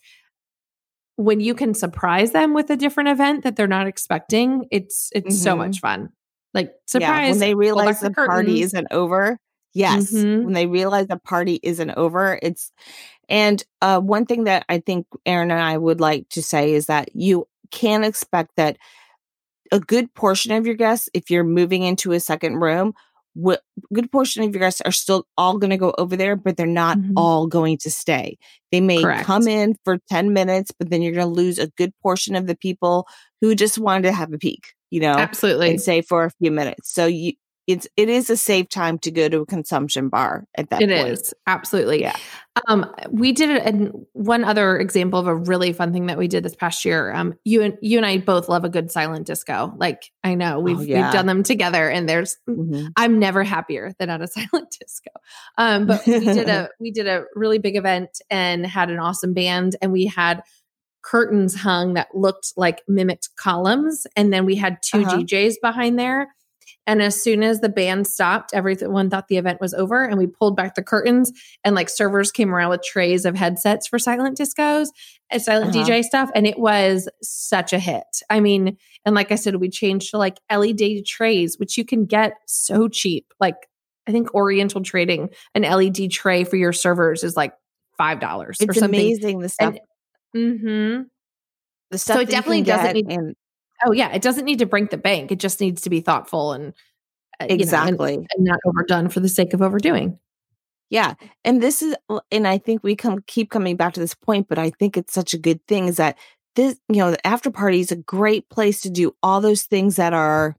when 1.17 1.39
you 1.39 1.55
can 1.55 1.73
surprise 1.73 2.31
them 2.31 2.53
with 2.53 2.69
a 2.69 2.75
different 2.75 3.09
event 3.09 3.43
that 3.43 3.55
they're 3.55 3.67
not 3.67 3.87
expecting, 3.87 4.65
it's 4.71 5.09
it's 5.13 5.41
so 5.41 5.53
Mhm. 5.55 5.57
much 5.57 5.79
fun. 5.79 6.09
Like 6.53 6.67
Yeah, 6.67 6.75
surprise 6.87 7.31
when 7.31 7.39
they 7.39 7.55
realize 7.55 7.99
back 8.01 8.09
the 8.09 8.11
party 8.11 8.61
isn't 8.61 8.87
over. 8.91 9.39
Yes, 9.73 10.11
Mhm. 10.11 10.43
when 10.45 10.53
they 10.53 10.67
realize 10.67 11.07
the 11.07 11.17
party 11.19 11.59
isn't 11.63 11.91
over, 11.91 12.39
it's 12.41 12.71
and 13.27 13.63
uh, 13.81 13.99
one 13.99 14.25
thing 14.25 14.43
that 14.45 14.65
I 14.69 14.79
think 14.79 15.07
Erin 15.25 15.51
and 15.51 15.59
I 15.61 15.77
would 15.77 15.99
like 15.99 16.29
to 16.29 16.43
say 16.43 16.73
is 16.73 16.85
that 16.85 17.15
you 17.15 17.47
can 17.71 18.03
expect 18.03 18.51
that 18.57 18.77
a 19.71 19.79
good 19.79 20.13
portion 20.13 20.51
of 20.51 20.65
your 20.65 20.75
guests, 20.75 21.09
if 21.13 21.29
you're 21.29 21.43
moving 21.43 21.83
into 21.83 22.11
a 22.11 22.19
second 22.19 22.57
room, 22.57 22.93
what 23.33 23.61
good 23.93 24.09
portion 24.11 24.43
of 24.43 24.53
your 24.53 24.59
guests 24.61 24.79
are 24.81 24.91
still 24.91 25.27
all 25.37 25.57
going 25.57 25.71
to 25.71 25.77
go 25.77 25.93
over 25.97 26.15
there, 26.15 26.35
but 26.37 26.55
they're 26.55 26.65
not 26.65 26.97
Mhm. 26.97 27.13
all 27.17 27.47
going 27.47 27.77
to 27.79 27.91
stay. 27.91 28.37
They 28.71 28.79
may 28.79 29.01
Correct. 29.01 29.25
come 29.25 29.47
in 29.47 29.75
for 29.83 29.97
10 30.09 30.31
minutes, 30.31 30.71
but 30.77 30.89
then 30.89 31.01
you're 31.01 31.11
going 31.13 31.27
to 31.27 31.33
lose 31.33 31.59
a 31.59 31.67
good 31.77 31.91
portion 32.01 32.35
of 32.35 32.47
the 32.47 32.55
people 32.55 33.07
who 33.41 33.53
just 33.55 33.77
wanted 33.77 34.03
to 34.03 34.13
have 34.13 34.31
a 34.31 34.37
peek, 34.37 34.67
you 34.89 35.01
know? 35.01 35.15
Absolutely. 35.15 35.69
and 35.71 35.81
stay 35.81 36.01
for 36.01 36.23
a 36.23 36.31
few 36.39 36.49
minutes. 36.51 36.93
So 36.93 37.05
you 37.07 37.33
it's 37.67 37.87
it 37.97 38.09
is 38.09 38.29
a 38.29 38.37
safe 38.37 38.69
time 38.69 38.99
to 38.99 39.11
go 39.11 39.27
to 39.27 39.39
a 39.41 39.45
consumption 39.45 40.09
bar 40.09 40.45
at 40.55 40.69
that 40.69 40.81
It 40.81 40.89
point. 40.89 41.07
is 41.09 41.33
absolutely. 41.47 42.01
Yeah. 42.01 42.15
Um, 42.67 42.89
we 43.09 43.31
did 43.33 43.49
it, 43.49 43.63
and 43.65 44.05
one 44.13 44.43
other 44.43 44.77
example 44.77 45.19
of 45.19 45.27
a 45.27 45.35
really 45.35 45.73
fun 45.73 45.91
thing 45.91 46.05
that 46.05 46.17
we 46.17 46.27
did 46.27 46.43
this 46.43 46.55
past 46.55 46.85
year. 46.85 47.11
Um, 47.11 47.33
you 47.43 47.61
and 47.63 47.77
you 47.81 47.97
and 47.97 48.05
I 48.05 48.19
both 48.19 48.47
love 48.47 48.63
a 48.65 48.69
good 48.69 48.91
silent 48.91 49.25
disco. 49.27 49.73
Like 49.77 50.11
I 50.23 50.35
know 50.35 50.59
we've 50.59 50.79
Oh, 50.79 50.81
yeah. 50.81 51.03
we've 51.05 51.13
done 51.13 51.25
them 51.25 51.43
together, 51.43 51.89
and 51.89 52.07
there's 52.07 52.37
Mhm. 52.47 52.91
I'm 52.95 53.19
never 53.19 53.43
happier 53.43 53.93
than 53.99 54.09
at 54.09 54.21
a 54.21 54.27
silent 54.35 54.75
disco. 54.79 55.11
Um, 55.57 55.85
but 55.87 56.05
we 56.05 56.19
did 56.19 56.47
a 56.47 56.69
we 56.79 56.91
did 56.91 57.07
a 57.07 57.25
really 57.35 57.57
big 57.57 57.75
event 57.75 58.21
and 58.29 58.65
had 58.65 58.89
an 58.89 58.99
awesome 58.99 59.33
band, 59.33 59.75
and 59.81 59.91
we 59.91 60.05
had 60.05 60.41
curtains 61.03 61.55
hung 61.55 61.93
that 61.95 62.07
looked 62.15 62.53
like 62.57 62.81
mimicked 62.87 63.29
columns, 63.35 64.07
and 64.15 64.31
then 64.33 64.45
we 64.45 64.55
had 64.55 64.77
2 64.81 64.99
Uh-huh. 65.01 65.17
DJs 65.17 65.55
behind 65.61 65.99
there. 65.99 66.29
And 66.87 67.01
as 67.01 67.21
soon 67.21 67.41
as 67.43 67.61
the 67.61 67.69
band 67.69 68.05
stopped, 68.07 68.53
everyone 68.53 69.09
thought 69.09 69.27
the 69.27 69.37
event 69.37 69.59
was 69.59 69.73
over, 69.73 70.03
and 70.03 70.17
we 70.17 70.27
pulled 70.27 70.55
back 70.55 70.75
the 70.75 70.83
curtains, 70.83 71.31
and 71.63 71.73
like 71.75 71.89
servers 71.89 72.31
came 72.31 72.53
around 72.53 72.69
with 72.69 72.83
trays 72.83 73.25
of 73.25 73.35
headsets 73.35 73.87
for 73.87 73.97
silent 73.99 74.37
discos 74.37 74.87
and 75.29 75.41
silent 75.41 75.75
Uh-huh. 75.75 75.85
DJ 75.85 76.03
stuff, 76.03 76.29
and 76.35 76.45
it 76.45 76.59
was 76.59 77.09
such 77.23 77.73
a 77.73 77.79
hit. 77.79 78.03
I 78.29 78.39
mean, 78.39 78.77
and 79.05 79.15
like 79.15 79.31
I 79.31 79.35
said, 79.35 79.55
we 79.55 79.69
changed 79.69 80.11
to 80.11 80.17
like 80.17 80.37
LED 80.51 81.05
trays, 81.05 81.57
which 81.57 81.77
you 81.77 81.85
can 81.85 82.05
get 82.05 82.33
so 82.47 82.87
cheap. 82.87 83.25
Like 83.39 83.55
I 84.07 84.11
think 84.11 84.33
Oriental 84.35 84.81
Trading 84.83 85.29
an 85.55 85.63
LED 85.63 86.11
tray 86.11 86.43
for 86.43 86.55
your 86.57 86.73
servers 86.73 87.23
is 87.23 87.35
like 87.35 87.53
five 87.97 88.19
dollars 88.19 88.59
or 88.61 88.71
It's 88.71 88.79
something. 88.79 88.99
amazing 88.99 89.39
the 89.39 89.49
stuff 89.49 89.75
hmm 90.33 91.01
the 91.91 91.97
stuff 91.97 92.15
so 92.17 92.19
it 92.21 92.29
that 92.29 92.35
you 92.35 92.41
can 92.43 92.63
definitely 92.63 92.63
doesn't 92.63 92.93
need- 92.93 93.11
and 93.11 93.35
Oh 93.85 93.91
yeah, 93.91 94.11
it 94.13 94.21
doesn't 94.21 94.45
need 94.45 94.59
to 94.59 94.65
break 94.65 94.89
the 94.89 94.97
bank. 94.97 95.31
It 95.31 95.39
just 95.39 95.59
needs 95.59 95.81
to 95.81 95.89
be 95.89 96.01
thoughtful 96.01 96.53
and 96.53 96.73
uh, 97.39 97.45
you 97.45 97.47
know, 97.47 97.51
and- 97.53 97.61
exactly. 97.61 98.13
and 98.15 98.27
not 98.45 98.59
overdone 98.65 99.09
for 99.09 99.19
the 99.19 99.29
sake 99.29 99.53
of 99.53 99.61
overdoing. 99.61 100.19
Yeah. 100.89 101.15
And 101.43 101.61
this 101.63 101.81
is 101.81 101.95
and 102.31 102.47
I 102.47 102.57
think 102.57 102.83
we 102.83 102.95
come 102.95 103.19
keep 103.27 103.49
coming 103.49 103.75
back 103.75 103.93
to 103.93 103.99
this 103.99 104.13
point, 104.13 104.47
but 104.47 104.59
I 104.59 104.69
think 104.69 104.95
it's 104.97 105.13
such 105.13 105.33
a 105.33 105.37
good 105.39 105.65
thing 105.67 105.87
is 105.87 105.97
that 105.97 106.17
this, 106.55 106.79
you 106.87 106.97
know, 106.97 107.11
the 107.11 107.27
after 107.27 107.51
party 107.51 107.79
is 107.81 107.91
a 107.91 107.95
great 107.97 108.47
place 108.49 108.81
to 108.81 108.89
do 108.89 109.13
all 109.23 109.41
those 109.41 109.63
things 109.63 109.95
that 109.97 110.13
are 110.13 110.55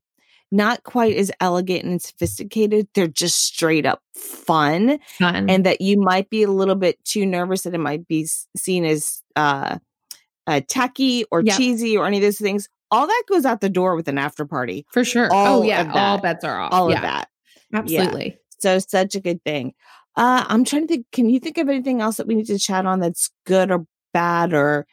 not 0.52 0.82
quite 0.84 1.16
as 1.16 1.32
elegant 1.40 1.84
and 1.84 2.02
sophisticated. 2.02 2.86
They're 2.94 3.06
just 3.08 3.40
straight 3.40 3.86
up 3.86 4.02
fun. 4.14 4.98
Fun. 5.18 5.48
and 5.48 5.64
that 5.64 5.80
you 5.80 5.98
might 5.98 6.28
be 6.28 6.42
a 6.42 6.50
little 6.50 6.74
bit 6.74 7.02
too 7.04 7.24
nervous 7.24 7.62
that 7.62 7.74
it 7.74 7.78
might 7.78 8.06
be 8.06 8.26
seen 8.56 8.84
as 8.84 9.22
uh, 9.36 9.78
uh 10.46 10.60
tacky 10.68 11.24
or 11.30 11.40
Yep. 11.42 11.56
cheesy 11.56 11.96
or 11.96 12.06
any 12.06 12.18
of 12.18 12.22
those 12.22 12.38
things 12.38 12.68
all 12.90 13.06
that 13.06 13.22
goes 13.28 13.44
out 13.44 13.60
the 13.60 13.68
door 13.68 13.96
with 13.96 14.08
an 14.08 14.18
after 14.18 14.44
party. 14.44 14.86
For 14.92 15.04
sure. 15.04 15.32
all 15.32 15.60
oh 15.60 15.62
yeah, 15.62 15.90
all 15.94 16.18
bets 16.18 16.44
are 16.44 16.58
off. 16.58 16.72
all 16.72 16.90
yeah, 16.90 16.96
of 16.96 17.02
that 17.02 17.28
Absolutely. 17.72 18.38
so 18.58 18.78
such 18.78 19.14
a 19.14 19.20
good 19.20 19.42
thing. 19.44 19.74
Uh 20.16 20.44
i'm 20.48 20.64
trying 20.64 20.82
to 20.82 20.88
think 20.88 21.06
can 21.12 21.28
you 21.28 21.38
think 21.40 21.58
of 21.58 21.68
anything 21.68 22.00
else 22.00 22.16
that 22.16 22.26
we 22.26 22.34
need 22.34 22.46
to 22.46 22.58
chat 22.58 22.86
on 22.86 23.00
that's 23.00 23.30
good 23.44 23.70
or 23.70 23.86
bad 24.12 24.54
or 24.54 24.86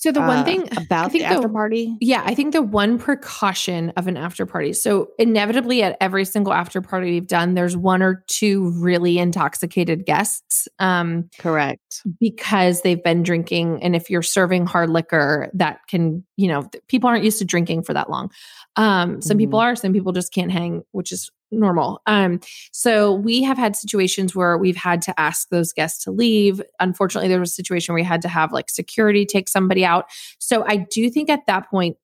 So 0.00 0.10
the 0.12 0.20
one 0.20 0.38
uh, 0.38 0.44
thing 0.44 0.66
about 0.78 1.12
think 1.12 1.24
the 1.24 1.28
the- 1.28 1.34
after 1.36 1.48
party 1.50 1.94
Yeah, 2.00 2.22
I 2.24 2.34
think 2.34 2.54
the 2.54 2.62
one 2.62 2.98
precaution 2.98 3.90
of 3.98 4.06
an 4.06 4.16
after 4.16 4.46
party. 4.46 4.72
So, 4.72 5.10
inevitably, 5.18 5.82
at 5.82 5.98
every 6.00 6.24
single 6.24 6.54
after 6.54 6.80
party 6.80 7.10
we've 7.10 7.26
done, 7.26 7.52
there's 7.52 7.76
one 7.76 8.00
or 8.00 8.24
two 8.26 8.70
really 8.80 9.18
intoxicated 9.18 10.06
guests 10.06 10.68
um, 10.78 11.28
correct 11.38 12.02
because 12.18 12.80
they've 12.80 13.02
been 13.02 13.22
drinking. 13.22 13.82
And 13.82 13.94
if 13.94 14.08
you're 14.08 14.22
serving 14.22 14.64
hard 14.64 14.88
liquor, 14.88 15.50
that 15.52 15.80
can, 15.86 16.24
you 16.36 16.48
know, 16.48 16.66
people 16.88 17.10
aren't 17.10 17.24
used 17.24 17.38
to 17.40 17.44
drinking 17.44 17.82
for 17.82 17.92
that 17.92 18.08
long. 18.08 18.30
Um, 18.76 19.20
some 19.20 19.36
people 19.36 19.58
are, 19.58 19.76
some 19.76 19.92
people 19.92 20.12
just 20.12 20.32
can't 20.32 20.50
hang, 20.50 20.82
which 20.92 21.12
is 21.12 21.30
normal. 21.50 22.00
Um, 22.06 22.40
so 22.72 23.12
we 23.12 23.42
have 23.42 23.58
had 23.58 23.76
situations 23.76 24.34
where 24.34 24.56
we've 24.56 24.76
had 24.76 25.02
to 25.02 25.20
ask 25.20 25.48
those 25.48 25.72
guests 25.72 26.04
to 26.04 26.10
leave. 26.10 26.62
Unfortunately, 26.78 27.28
there 27.28 27.40
was 27.40 27.50
a 27.50 27.54
situation 27.54 27.92
where 27.92 28.02
we 28.02 28.06
had 28.06 28.22
to 28.22 28.28
have 28.28 28.52
like 28.52 28.70
security 28.70 29.26
take 29.26 29.48
somebody 29.48 29.84
out. 29.84 30.06
So 30.38 30.64
I 30.66 30.76
do 30.76 31.10
think 31.10 31.28
at 31.28 31.46
that 31.46 31.68
point, 31.70 31.96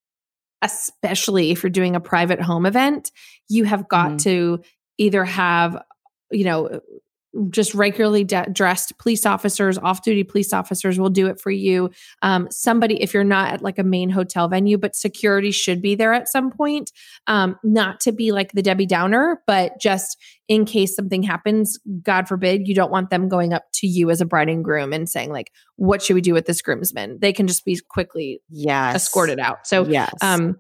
especially 0.63 1.51
if 1.51 1.63
you're 1.63 1.71
doing 1.71 1.95
a 1.95 2.01
private 2.01 2.41
home 2.41 2.67
event, 2.67 3.13
you 3.49 3.65
have 3.65 3.89
got 3.89 4.09
mm-hmm. 4.09 4.17
to 4.19 4.63
either 4.99 5.25
have 5.25 5.83
you 6.31 6.45
know 6.45 6.81
just 7.51 7.75
regularly 7.75 8.25
de- 8.25 8.49
dressed 8.53 8.97
police 8.99 9.27
officers, 9.27 9.79
off 9.79 10.03
duty 10.03 10.25
police 10.25 10.53
officers 10.53 10.99
will 10.99 11.11
do 11.11 11.27
it 11.27 11.41
for 11.41 11.51
you. 11.51 11.91
Um, 12.23 12.49
somebody, 12.51 13.03
if 13.03 13.15
you're 13.15 13.25
not 13.25 13.55
at 13.55 13.63
like 13.63 13.79
a 13.79 13.85
main 13.85 14.11
hotel 14.11 14.49
venue, 14.49 14.79
but 14.79 14.97
security 14.97 15.51
should 15.51 15.83
be 15.83 15.95
there 15.95 16.13
at 16.13 16.29
some 16.29 16.51
point. 16.51 16.93
Um, 17.27 17.57
not 17.63 18.01
to 18.01 18.13
be 18.13 18.33
like 18.33 18.53
the 18.53 18.63
Debbie 18.63 18.87
Downer, 18.87 19.43
but 19.47 19.81
just 19.81 20.17
in 20.49 20.65
case 20.65 20.95
something 20.95 21.23
happens, 21.23 21.79
God 22.03 22.29
forbid, 22.29 22.69
you 22.69 22.75
don't 22.75 22.93
want 22.93 23.11
them 23.11 23.29
going 23.29 23.53
up 23.53 23.65
to 23.75 23.87
you 23.87 24.11
as 24.11 24.21
a 24.21 24.27
bride 24.27 24.49
and 24.49 24.65
groom 24.65 24.93
and 24.93 25.09
saying, 25.09 25.33
like, 25.33 25.53
what 25.77 26.03
should 26.03 26.15
we 26.15 26.21
do 26.21 26.33
with 26.33 26.47
this 26.47 26.63
groomsman? 26.63 27.19
They 27.21 27.33
can 27.33 27.47
just 27.47 27.65
be 27.65 27.81
quickly 27.89 28.41
yes. 28.49 28.95
escorted 28.95 29.41
out. 29.41 29.67
So, 29.67 29.85
yes. 29.87 30.15
um, 30.23 30.57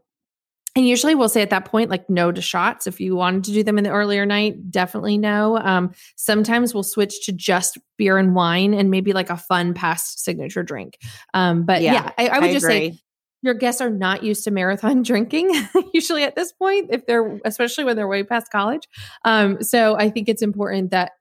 and 0.76 0.87
usually 0.87 1.14
we'll 1.14 1.30
say 1.30 1.40
at 1.40 1.49
that 1.50 1.64
point, 1.64 1.88
like 1.88 2.11
no 2.11 2.30
to 2.30 2.42
shots. 2.42 2.87
If 2.87 3.00
you 3.00 3.16
wanted 3.16 3.45
to 3.45 3.52
do 3.52 3.62
them 3.62 3.78
in 3.78 3.85
the 3.85 3.90
earlier 3.90 4.26
night, 4.26 4.71
definitely 4.71 5.16
no. 5.16 5.56
Um, 5.56 5.95
sometimes 6.16 6.75
we'll 6.75 6.83
switch 6.83 7.25
to 7.25 7.33
just 7.33 7.78
beer 7.97 8.18
and 8.18 8.35
wine 8.35 8.75
and 8.75 8.90
maybe 8.90 9.14
like 9.14 9.30
a 9.30 9.38
fun 9.38 9.73
past 9.73 10.23
signature 10.23 10.62
drink. 10.62 10.99
Um, 11.33 11.64
but 11.64 11.80
yeah, 11.80 11.95
yeah 11.95 12.11
I, 12.18 12.28
I, 12.28 12.38
would 12.40 12.50
I 12.50 12.52
just 12.52 12.66
agree. 12.66 12.90
say 12.90 12.99
your 13.40 13.54
guests 13.54 13.80
are 13.80 13.88
not 13.88 14.23
used 14.23 14.45
to 14.45 14.50
marathon 14.50 15.02
drinking 15.02 15.50
usually 15.95 16.25
at 16.25 16.37
this 16.37 16.52
point, 16.52 16.88
if 16.90 17.06
they're 17.06 17.40
especially 17.47 17.85
when 17.85 17.97
they're 17.97 18.06
way 18.06 18.23
past 18.23 18.52
college. 18.52 18.87
Um, 19.25 19.62
so 19.62 19.97
I 19.97 20.11
think 20.11 20.28
it's 20.28 20.42
important 20.42 20.90
that 20.90 21.12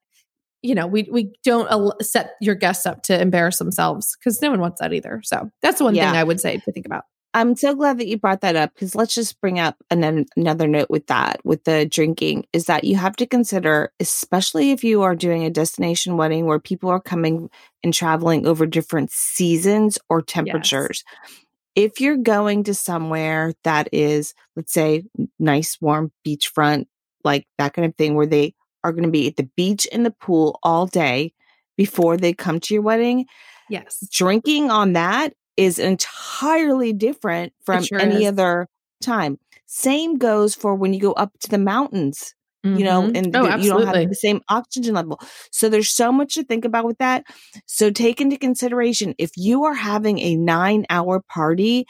you 0.64 0.76
know 0.76 0.86
we 0.86 1.08
we 1.10 1.32
don't 1.46 2.04
set 2.04 2.32
your 2.42 2.56
guests 2.56 2.86
up 2.86 3.04
to 3.04 3.22
embarrass 3.22 3.58
themselves 3.58 4.18
because 4.20 4.42
no 4.42 4.50
one 4.50 4.60
wants 4.60 4.82
that 4.82 4.92
either. 4.92 5.22
So 5.24 5.50
that's 5.62 5.80
one 5.80 5.96
yeah. 5.96 6.12
thing 6.12 6.20
I 6.20 6.26
would 6.26 6.42
say 6.42 6.58
to 6.58 6.72
think 6.74 6.86
about. 6.86 7.06
I'm 7.36 7.58
so 7.58 7.76
glad 7.76 7.98
that 7.98 8.08
you 8.08 8.18
brought 8.18 8.40
that 8.42 8.56
up 8.56 8.74
because 8.74 8.96
let's 8.96 9.14
just 9.14 9.42
bring 9.42 9.60
up 9.60 9.76
an, 9.92 10.26
another 10.38 10.70
note 10.70 10.90
with 10.90 11.08
that, 11.08 11.42
with 11.44 11.66
the 11.66 11.86
drinking, 11.86 12.46
is 12.54 12.68
that 12.68 12.86
you 12.86 12.96
have 12.96 13.18
to 13.18 13.26
consider, 13.26 13.92
especially 14.00 14.72
if 14.72 14.86
you 14.86 15.02
are 15.02 15.16
doing 15.16 15.44
a 15.44 15.50
destination 15.50 16.16
wedding 16.16 16.46
where 16.46 16.60
people 16.60 16.90
are 16.90 17.02
coming 17.02 17.50
and 17.84 17.94
traveling 17.94 18.48
over 18.48 18.66
different 18.66 19.12
seasons 19.12 20.00
or 20.10 20.22
temperatures. 20.22 21.04
Yes. 21.24 21.42
If 21.76 22.00
you're 22.00 22.16
going 22.16 22.64
to 22.64 22.74
somewhere 22.74 23.52
that 23.66 23.90
is, 23.92 24.34
let's 24.56 24.72
say, 24.72 25.04
nice, 25.38 25.78
warm 25.82 26.14
beachfront, 26.26 26.86
like 27.26 27.46
that 27.58 27.74
kind 27.74 27.86
of 27.86 27.96
thing, 27.98 28.16
where 28.16 28.26
they 28.26 28.56
are 28.82 28.94
going 28.94 29.04
to 29.04 29.12
be 29.12 29.28
at 29.28 29.36
the 29.36 29.50
beach 29.58 29.86
and 29.92 30.06
the 30.06 30.12
pool 30.12 30.58
all 30.64 30.88
day 30.88 31.34
before 31.76 32.16
they 32.16 32.32
come 32.32 32.62
to 32.62 32.74
your 32.74 32.84
wedding. 32.84 33.26
Yes. 33.70 34.08
Drinking 34.10 34.72
on 34.72 34.94
that 34.94 35.34
is 35.58 35.80
entirely 35.80 36.94
different 36.94 37.54
from 37.66 37.84
sure 37.84 38.00
any 38.00 38.24
is. 38.24 38.30
other 38.30 38.68
time. 39.02 39.38
Same 39.66 40.18
goes 40.18 40.56
for 40.56 40.76
when 40.76 40.94
you 40.94 41.00
go 41.00 41.14
up 41.14 41.32
to 41.42 41.50
the 41.50 41.58
mountains, 41.58 42.34
mm-hmm. 42.66 42.78
you 42.78 42.86
know, 42.86 43.04
mm-hmm. 43.04 43.16
and 43.16 43.36
oh, 43.36 43.56
you 43.58 43.70
don't 43.70 43.86
have 43.86 44.10
the 44.10 44.16
same 44.16 44.42
oxygen 44.50 44.94
level. 44.94 45.20
So 45.52 45.70
there's 45.70 45.90
so 45.90 46.12
much 46.12 46.36
to 46.36 46.44
think 46.44 46.66
about 46.66 46.86
with 46.86 46.98
that. 47.00 47.26
So 47.66 47.90
take 47.90 48.22
into 48.22 48.38
consideration 48.38 49.16
if 49.18 49.32
you 49.36 49.64
are 49.64 49.74
having 49.74 50.20
a 50.20 50.36
nine 50.36 50.86
hour 50.90 51.22
party 51.30 51.86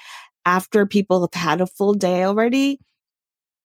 after 0.46 0.86
people 0.86 1.22
have 1.22 1.40
had 1.40 1.62
a 1.62 1.68
full 1.68 1.94
day 1.94 2.24
already, 2.24 2.80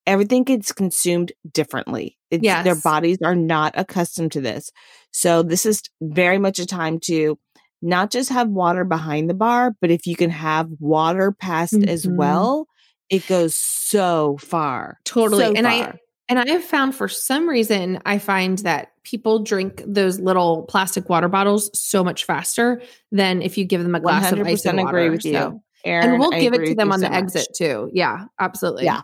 everything 0.07 0.45
gets 0.45 0.73
consumed 0.73 1.33
differently. 1.52 2.16
It's, 2.30 2.42
yes. 2.42 2.64
Their 2.64 2.76
bodies 2.76 3.19
are 3.25 3.35
not 3.37 3.75
accustomed 3.76 4.33
to 4.33 4.40
this. 4.40 4.71
So 5.12 5.42
this 5.42 5.66
is 5.66 5.83
very 6.00 6.38
much 6.38 6.59
a 6.59 6.66
time 6.66 6.99
to 7.04 7.38
not 7.82 8.10
just 8.10 8.30
have 8.30 8.49
water 8.49 8.84
behind 8.84 9.30
the 9.30 9.34
bar, 9.34 9.75
but 9.80 9.90
if 9.90 10.06
you 10.06 10.16
can 10.16 10.30
have 10.30 10.68
water 10.78 11.32
past 11.32 11.75
mm-hmm. 11.75 11.88
as 11.88 12.06
well, 12.06 12.66
it 13.08 13.26
goes 13.26 13.56
so 13.56 14.36
far. 14.40 14.99
Totally. 15.04 15.45
So 15.45 15.52
and 15.52 15.66
far. 15.66 15.73
I 15.73 15.99
and 16.28 16.38
I 16.38 16.49
have 16.49 16.62
found 16.64 16.95
for 16.95 17.08
some 17.08 17.49
reason 17.49 18.00
I 18.06 18.19
find 18.19 18.58
that 18.58 18.93
people 19.02 19.40
drink 19.40 19.82
those 19.84 20.21
little 20.21 20.62
plastic 20.62 21.08
water 21.08 21.28
bottles 21.28 21.71
so 21.78 22.04
much 22.04 22.25
faster 22.25 22.80
than 23.10 23.43
if 23.43 23.58
you 23.58 23.64
give 23.64 23.82
them 23.82 23.97
a 23.97 24.00
glass 24.00 24.30
of 24.30 24.40
ice 24.47 24.64
and 24.64 24.78
water. 24.78 24.88
agree 24.88 25.10
with 25.10 25.25
you. 25.25 25.32
So, 25.32 25.62
Erin, 25.84 26.10
and 26.10 26.21
we'll 26.21 26.32
I 26.32 26.40
give 26.40 26.54
it 26.54 26.66
to 26.66 26.75
them 26.75 26.93
on 26.93 27.00
so 27.00 27.06
the 27.06 27.10
much. 27.10 27.19
exit 27.19 27.49
too. 27.56 27.90
Yeah, 27.93 28.26
absolutely. 28.38 28.84
Yeah. 28.84 29.02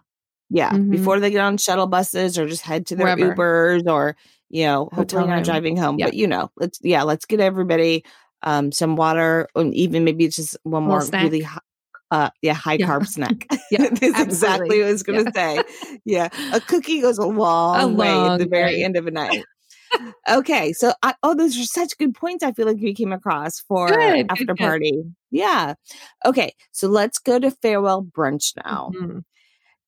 Yeah. 0.50 0.70
Mm-hmm. 0.70 0.90
Before 0.90 1.18
they 1.18 1.30
get 1.30 1.40
on 1.40 1.56
shuttle 1.56 1.88
buses 1.88 2.38
or 2.38 2.46
just 2.46 2.62
head 2.62 2.86
to 2.86 2.96
their 2.96 3.16
Wherever. 3.16 3.34
Ubers 3.34 3.90
or, 3.90 4.16
you 4.48 4.64
know, 4.64 4.88
hopefully 4.92 5.26
not 5.26 5.42
driving 5.42 5.76
home. 5.76 5.98
Yeah. 5.98 6.06
But 6.06 6.14
you 6.14 6.28
know, 6.28 6.52
let's 6.56 6.78
yeah, 6.82 7.02
let's 7.02 7.24
get 7.24 7.40
everybody 7.40 8.04
um, 8.42 8.72
some 8.72 8.96
water, 8.96 9.48
and 9.54 9.74
even 9.74 10.04
maybe 10.04 10.24
it's 10.24 10.36
just 10.36 10.56
one 10.62 10.84
more 10.84 11.02
snack. 11.02 11.24
really 11.24 11.42
high, 11.42 11.60
uh, 12.10 12.30
yeah, 12.42 12.54
high 12.54 12.74
yeah. 12.74 12.86
carb 12.86 13.06
snack. 13.06 13.46
yeah, 13.70 13.88
that's 13.92 14.20
exactly 14.20 14.78
what 14.78 14.88
I 14.88 14.92
was 14.92 15.02
going 15.02 15.24
to 15.24 15.32
yeah. 15.34 15.62
say. 15.62 15.98
Yeah, 16.04 16.28
a 16.52 16.60
cookie 16.60 17.00
goes 17.00 17.18
a 17.18 17.26
long, 17.26 17.80
a 17.80 17.88
way 17.88 18.08
at 18.08 18.38
the 18.38 18.46
very 18.46 18.76
way. 18.76 18.84
end 18.84 18.96
of 18.96 19.06
a 19.06 19.10
night. 19.10 19.44
okay, 20.28 20.72
so 20.72 20.92
I, 21.02 21.14
oh, 21.22 21.34
those 21.34 21.58
are 21.58 21.64
such 21.64 21.98
good 21.98 22.14
points. 22.14 22.44
I 22.44 22.52
feel 22.52 22.66
like 22.66 22.76
we 22.76 22.94
came 22.94 23.12
across 23.12 23.60
for 23.60 23.88
good, 23.88 24.26
after 24.30 24.44
good, 24.44 24.56
party. 24.56 24.92
Good. 24.92 25.14
Yeah. 25.30 25.74
Okay, 26.24 26.54
so 26.70 26.88
let's 26.88 27.18
go 27.18 27.38
to 27.38 27.50
farewell 27.50 28.04
brunch 28.04 28.52
now, 28.64 28.92
mm-hmm. 28.94 29.18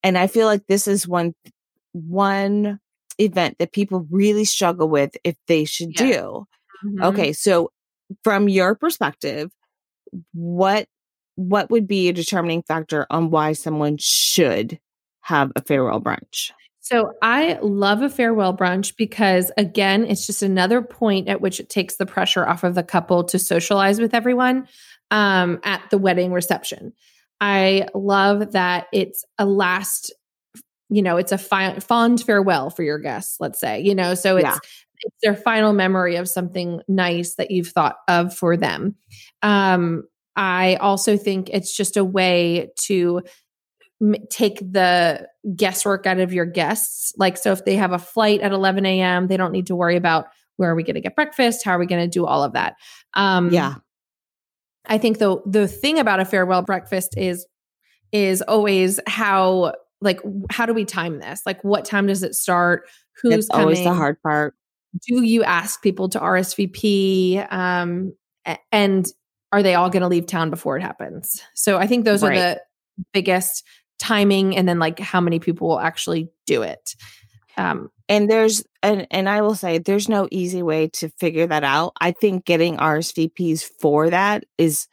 and 0.03 0.19
I 0.19 0.27
feel 0.27 0.47
like 0.47 0.67
this 0.67 0.89
is 0.89 1.07
one 1.07 1.35
one 1.93 2.81
event 3.19 3.59
that 3.59 3.73
people 3.73 4.07
really 4.11 4.45
struggle 4.45 4.89
with 4.89 5.17
if 5.25 5.37
they 5.47 5.65
should 5.65 5.99
yeah. 6.01 6.07
do. 6.07 6.47
Mm-hmm. 6.85 7.03
Okay, 7.05 7.33
so 7.33 7.71
from 8.25 8.49
your 8.49 8.75
perspective, 8.75 9.51
what 10.33 10.87
what 11.37 11.71
would 11.71 11.87
be 11.87 12.09
a 12.09 12.13
determining 12.13 12.63
factor 12.63 13.07
on 13.11 13.31
why 13.31 13.53
someone 13.53 13.97
should 13.99 14.81
have 15.21 15.53
a 15.55 15.63
farewell 15.63 16.01
brunch? 16.01 16.51
So 16.81 17.13
I 17.23 17.59
love 17.61 18.03
a 18.03 18.09
farewell 18.09 18.57
brunch 18.57 18.97
because 18.97 19.53
again, 19.57 20.07
it's 20.07 20.27
just 20.27 20.43
another 20.43 20.83
point 20.83 21.29
at 21.29 21.41
which 21.41 21.61
it 21.61 21.69
takes 21.69 21.97
the 21.97 22.07
pressure 22.07 22.47
off 22.47 22.65
of 22.65 22.75
the 22.75 22.83
couple 22.83 23.25
to 23.25 23.39
socialize 23.39 24.01
with 24.01 24.15
everyone 24.15 24.67
um, 25.11 25.61
at 25.65 25.83
the 25.91 25.99
wedding 25.99 26.33
reception. 26.33 26.93
I 27.41 27.87
love 27.95 28.53
that 28.53 28.87
it's 28.93 29.25
a 29.39 29.47
last 29.47 30.13
you 30.91 31.03
know 31.03 31.19
it's 31.19 31.33
a 31.33 31.39
fi- 31.39 31.79
fond 31.79 32.23
farewell 32.23 32.71
for 32.71 32.83
your 32.83 32.99
guests 32.99 33.37
let's 33.41 33.61
say 33.61 33.79
you 33.81 33.95
know 33.95 34.15
so 34.15 34.39
it's 34.39 34.45
yeah 34.45 34.57
it's 35.01 35.17
their 35.23 35.35
final 35.35 35.73
memory 35.73 36.17
of 36.17 36.29
something 36.29 36.81
nice 36.89 37.35
that 37.37 37.51
you've 37.51 37.69
thought 37.69 37.97
of 38.09 38.35
for 38.35 38.57
them. 38.57 38.97
Um, 39.43 40.05
I 40.37 40.77
also 40.77 41.17
think 41.17 41.51
it's 41.53 41.77
just 41.77 41.97
a 41.97 42.05
way 42.05 42.71
to 42.87 43.23
m- 44.01 44.15
take 44.31 44.59
the 44.61 45.29
guesswork 45.57 46.07
out 46.07 46.21
of 46.21 46.33
your 46.33 46.47
guests. 46.47 47.13
Like, 47.17 47.37
so 47.37 47.53
if 47.53 47.65
they 47.65 47.77
have 47.77 47.93
a 47.93 47.99
flight 47.99 48.41
at 48.41 48.53
11 48.53 48.87
a.m., 48.87 49.27
they 49.27 49.37
don't 49.37 49.53
need 49.53 49.67
to 49.67 49.77
worry 49.77 49.97
about 49.97 50.27
where 50.57 50.71
are 50.71 50.75
we 50.75 50.83
going 50.83 50.95
to 50.95 51.01
get 51.01 51.17
breakfast? 51.17 51.65
How 51.65 51.73
are 51.73 51.79
we 51.79 51.87
going 51.87 52.03
to 52.03 52.09
do 52.09 52.27
all 52.27 52.45
of 52.45 52.53
that? 52.53 52.77
Um, 53.15 53.51
yeah. 53.51 53.77
I 54.87 54.99
think 54.99 55.19
the 55.19 55.41
the 55.45 55.69
thing 55.69 55.99
about 55.99 56.21
a 56.21 56.25
farewell 56.25 56.63
breakfast 56.63 57.15
is 57.17 57.47
is 58.11 58.41
always 58.43 58.99
how 59.07 59.75
like 60.01 60.21
how 60.51 60.67
do 60.67 60.73
we 60.73 60.85
time 60.85 61.19
this? 61.19 61.43
Like 61.45 61.63
what 61.63 61.85
time 61.85 62.07
does 62.07 62.23
it 62.23 62.35
start? 62.35 62.89
Who's 63.23 63.35
it's 63.35 63.49
coming? 63.49 63.65
always 63.65 63.85
the 63.85 63.93
hard 63.93 64.23
part 64.23 64.55
do 65.07 65.23
you 65.23 65.45
ask 65.45 65.83
people 65.83 66.09
to 66.11 66.19
RSVP? 66.19 67.53
Um, 67.53 68.15
and 68.73 69.07
are 69.53 69.63
they 69.63 69.75
all 69.75 69.91
going 69.91 70.03
to 70.03 70.09
leave 70.09 70.27
town 70.27 70.51
before 70.51 70.77
it 70.77 70.83
happens? 70.83 71.43
So 71.55 71.79
I 71.79 71.87
think 71.87 72.05
those 72.05 72.23
right. 72.23 72.37
are 72.37 72.41
the 72.41 72.61
biggest 73.13 73.65
timing 73.99 74.57
and 74.57 74.69
then 74.69 74.79
like 74.79 74.99
how 74.99 75.21
many 75.21 75.39
people 75.39 75.69
will 75.69 75.81
actually 75.81 76.31
do 76.47 76.63
it. 76.63 76.95
Um, 77.57 77.91
and 78.09 78.31
there's 78.31 78.65
and 78.83 79.07
and 79.11 79.29
I 79.29 79.43
will 79.43 79.57
say 79.57 79.79
there's 79.79 80.09
no 80.09 80.29
easy 80.31 80.63
way 80.63 80.89
to 80.95 81.09
figure 81.09 81.47
that 81.47 81.65
out. 81.65 81.93
I 82.01 82.13
think 82.13 82.45
getting 82.45 82.77
RSVPs 82.77 83.65
for 83.81 84.11
that 84.11 84.45
is 84.57 84.87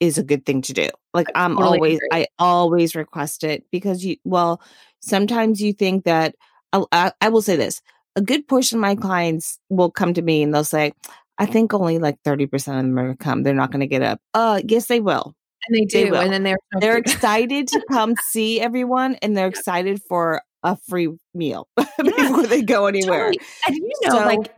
is 0.00 0.18
a 0.18 0.24
good 0.24 0.44
thing 0.44 0.60
to 0.62 0.72
do. 0.72 0.88
Like 1.14 1.28
I 1.34 1.44
am 1.44 1.56
totally 1.56 1.78
always 1.78 1.96
agree. 1.98 2.08
I 2.12 2.26
always 2.38 2.94
request 2.94 3.44
it 3.44 3.64
because 3.70 4.04
you 4.04 4.16
well 4.24 4.60
sometimes 5.00 5.62
you 5.62 5.72
think 5.72 6.04
that 6.04 6.34
I, 6.72 7.12
I 7.20 7.28
will 7.28 7.42
say 7.42 7.54
this 7.54 7.80
a 8.16 8.22
good 8.22 8.46
portion 8.48 8.78
of 8.78 8.82
my 8.82 8.94
clients 8.94 9.58
will 9.68 9.90
come 9.90 10.14
to 10.14 10.22
me 10.22 10.42
and 10.42 10.54
they'll 10.54 10.64
say, 10.64 10.92
I 11.38 11.46
think 11.46 11.74
only 11.74 11.98
like 11.98 12.22
30% 12.24 12.54
of 12.54 12.62
them 12.64 12.98
are 12.98 13.02
gonna 13.02 13.16
come. 13.16 13.42
They're 13.42 13.54
not 13.54 13.70
going 13.70 13.80
to 13.80 13.86
get 13.86 14.02
up. 14.02 14.20
Uh, 14.34 14.60
yes, 14.64 14.86
they 14.86 15.00
will. 15.00 15.34
And 15.66 15.76
they 15.76 15.84
do. 15.84 16.10
They 16.10 16.16
and 16.16 16.32
then 16.32 16.42
they're, 16.42 16.58
they're 16.78 16.98
excited 16.98 17.68
to 17.68 17.82
come 17.90 18.14
see 18.28 18.60
everyone 18.60 19.16
and 19.16 19.36
they're 19.36 19.48
excited 19.48 20.00
for 20.08 20.42
a 20.62 20.76
free 20.88 21.08
meal 21.34 21.68
yeah, 21.78 21.86
before 22.02 22.46
they 22.46 22.62
go 22.62 22.86
anywhere. 22.86 23.32
Totally. 23.32 23.40
And 23.66 23.76
you 23.76 23.92
know, 24.04 24.10
so, 24.10 24.24
like 24.24 24.54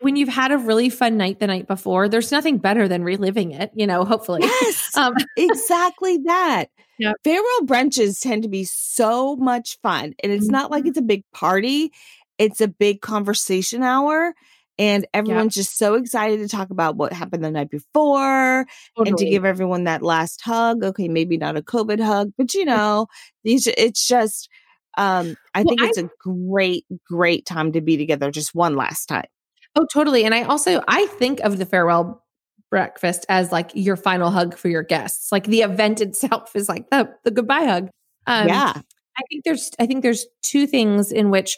when 0.00 0.16
you've 0.16 0.28
had 0.28 0.52
a 0.52 0.58
really 0.58 0.90
fun 0.90 1.16
night 1.16 1.40
the 1.40 1.46
night 1.46 1.66
before, 1.66 2.08
there's 2.08 2.32
nothing 2.32 2.58
better 2.58 2.88
than 2.88 3.04
reliving 3.04 3.52
it, 3.52 3.70
you 3.74 3.86
know, 3.86 4.04
hopefully. 4.04 4.40
Yes, 4.42 4.90
um, 4.96 5.14
exactly 5.36 6.18
that. 6.24 6.66
Yep. 6.98 7.16
Farewell 7.24 7.60
brunches 7.64 8.20
tend 8.20 8.42
to 8.44 8.48
be 8.48 8.64
so 8.64 9.36
much 9.36 9.78
fun. 9.82 10.14
And 10.22 10.32
it's 10.32 10.46
mm-hmm. 10.46 10.52
not 10.52 10.70
like 10.70 10.86
it's 10.86 10.98
a 10.98 11.02
big 11.02 11.24
party 11.32 11.92
it's 12.38 12.60
a 12.60 12.68
big 12.68 13.00
conversation 13.00 13.82
hour 13.82 14.34
and 14.78 15.06
everyone's 15.14 15.54
just 15.54 15.78
so 15.78 15.94
excited 15.94 16.38
to 16.40 16.48
talk 16.48 16.70
about 16.70 16.96
what 16.96 17.12
happened 17.12 17.44
the 17.44 17.50
night 17.50 17.70
before 17.70 18.66
totally. 18.96 19.10
and 19.10 19.18
to 19.18 19.24
give 19.24 19.44
everyone 19.44 19.84
that 19.84 20.02
last 20.02 20.40
hug 20.40 20.82
okay 20.82 21.08
maybe 21.08 21.36
not 21.36 21.56
a 21.56 21.62
covid 21.62 22.02
hug 22.02 22.32
but 22.36 22.54
you 22.54 22.64
know 22.64 23.06
these 23.44 23.66
it's 23.66 24.06
just 24.06 24.48
um 24.96 25.36
i 25.54 25.62
well, 25.62 25.76
think 25.76 25.82
it's 25.82 25.98
a 25.98 26.10
great 26.20 26.84
great 27.06 27.46
time 27.46 27.72
to 27.72 27.80
be 27.80 27.96
together 27.96 28.30
just 28.30 28.54
one 28.54 28.76
last 28.76 29.06
time. 29.06 29.26
Oh 29.76 29.86
totally 29.92 30.24
and 30.24 30.34
i 30.34 30.42
also 30.42 30.82
i 30.88 31.06
think 31.06 31.40
of 31.40 31.58
the 31.58 31.66
farewell 31.66 32.22
breakfast 32.70 33.24
as 33.28 33.52
like 33.52 33.70
your 33.74 33.96
final 33.96 34.30
hug 34.30 34.56
for 34.56 34.68
your 34.68 34.82
guests 34.82 35.30
like 35.30 35.44
the 35.44 35.62
event 35.62 36.00
itself 36.00 36.54
is 36.56 36.68
like 36.68 36.90
the 36.90 37.08
the 37.24 37.30
goodbye 37.30 37.64
hug. 37.64 37.90
Um, 38.26 38.48
yeah. 38.48 38.72
I 39.16 39.22
think 39.30 39.44
there's 39.44 39.70
i 39.78 39.86
think 39.86 40.02
there's 40.02 40.26
two 40.42 40.66
things 40.66 41.12
in 41.12 41.30
which 41.30 41.56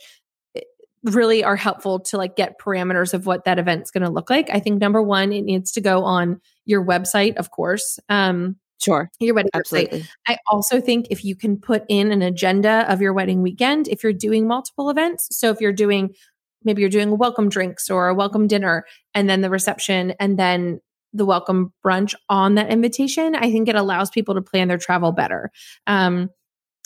really 1.06 1.44
are 1.44 1.56
helpful 1.56 2.00
to 2.00 2.16
like 2.16 2.36
get 2.36 2.58
parameters 2.58 3.14
of 3.14 3.26
what 3.26 3.44
that 3.44 3.58
event's 3.58 3.90
going 3.90 4.04
to 4.04 4.10
look 4.10 4.28
like. 4.30 4.50
I 4.50 4.60
think 4.60 4.80
number 4.80 5.02
one, 5.02 5.32
it 5.32 5.42
needs 5.42 5.72
to 5.72 5.80
go 5.80 6.04
on 6.04 6.40
your 6.64 6.84
website, 6.84 7.36
of 7.36 7.50
course. 7.50 7.98
Um, 8.08 8.56
Sure. 8.78 9.10
Your 9.20 9.34
wedding 9.34 9.50
Absolutely. 9.54 10.00
Website. 10.00 10.08
I 10.28 10.36
also 10.46 10.82
think 10.82 11.06
if 11.10 11.24
you 11.24 11.34
can 11.34 11.58
put 11.58 11.84
in 11.88 12.12
an 12.12 12.20
agenda 12.20 12.84
of 12.92 13.00
your 13.00 13.14
wedding 13.14 13.40
weekend, 13.40 13.88
if 13.88 14.02
you're 14.02 14.12
doing 14.12 14.46
multiple 14.46 14.90
events. 14.90 15.28
So 15.30 15.50
if 15.50 15.62
you're 15.62 15.72
doing, 15.72 16.14
maybe 16.62 16.82
you're 16.82 16.90
doing 16.90 17.08
a 17.08 17.14
welcome 17.14 17.48
drinks 17.48 17.88
or 17.88 18.08
a 18.08 18.14
welcome 18.14 18.46
dinner 18.46 18.84
and 19.14 19.30
then 19.30 19.40
the 19.40 19.48
reception 19.48 20.12
and 20.20 20.38
then 20.38 20.80
the 21.14 21.24
welcome 21.24 21.72
brunch 21.84 22.14
on 22.28 22.56
that 22.56 22.70
invitation, 22.70 23.34
I 23.34 23.50
think 23.50 23.68
it 23.68 23.76
allows 23.76 24.10
people 24.10 24.34
to 24.34 24.42
plan 24.42 24.68
their 24.68 24.76
travel 24.76 25.12
better. 25.12 25.50
Um, 25.86 26.28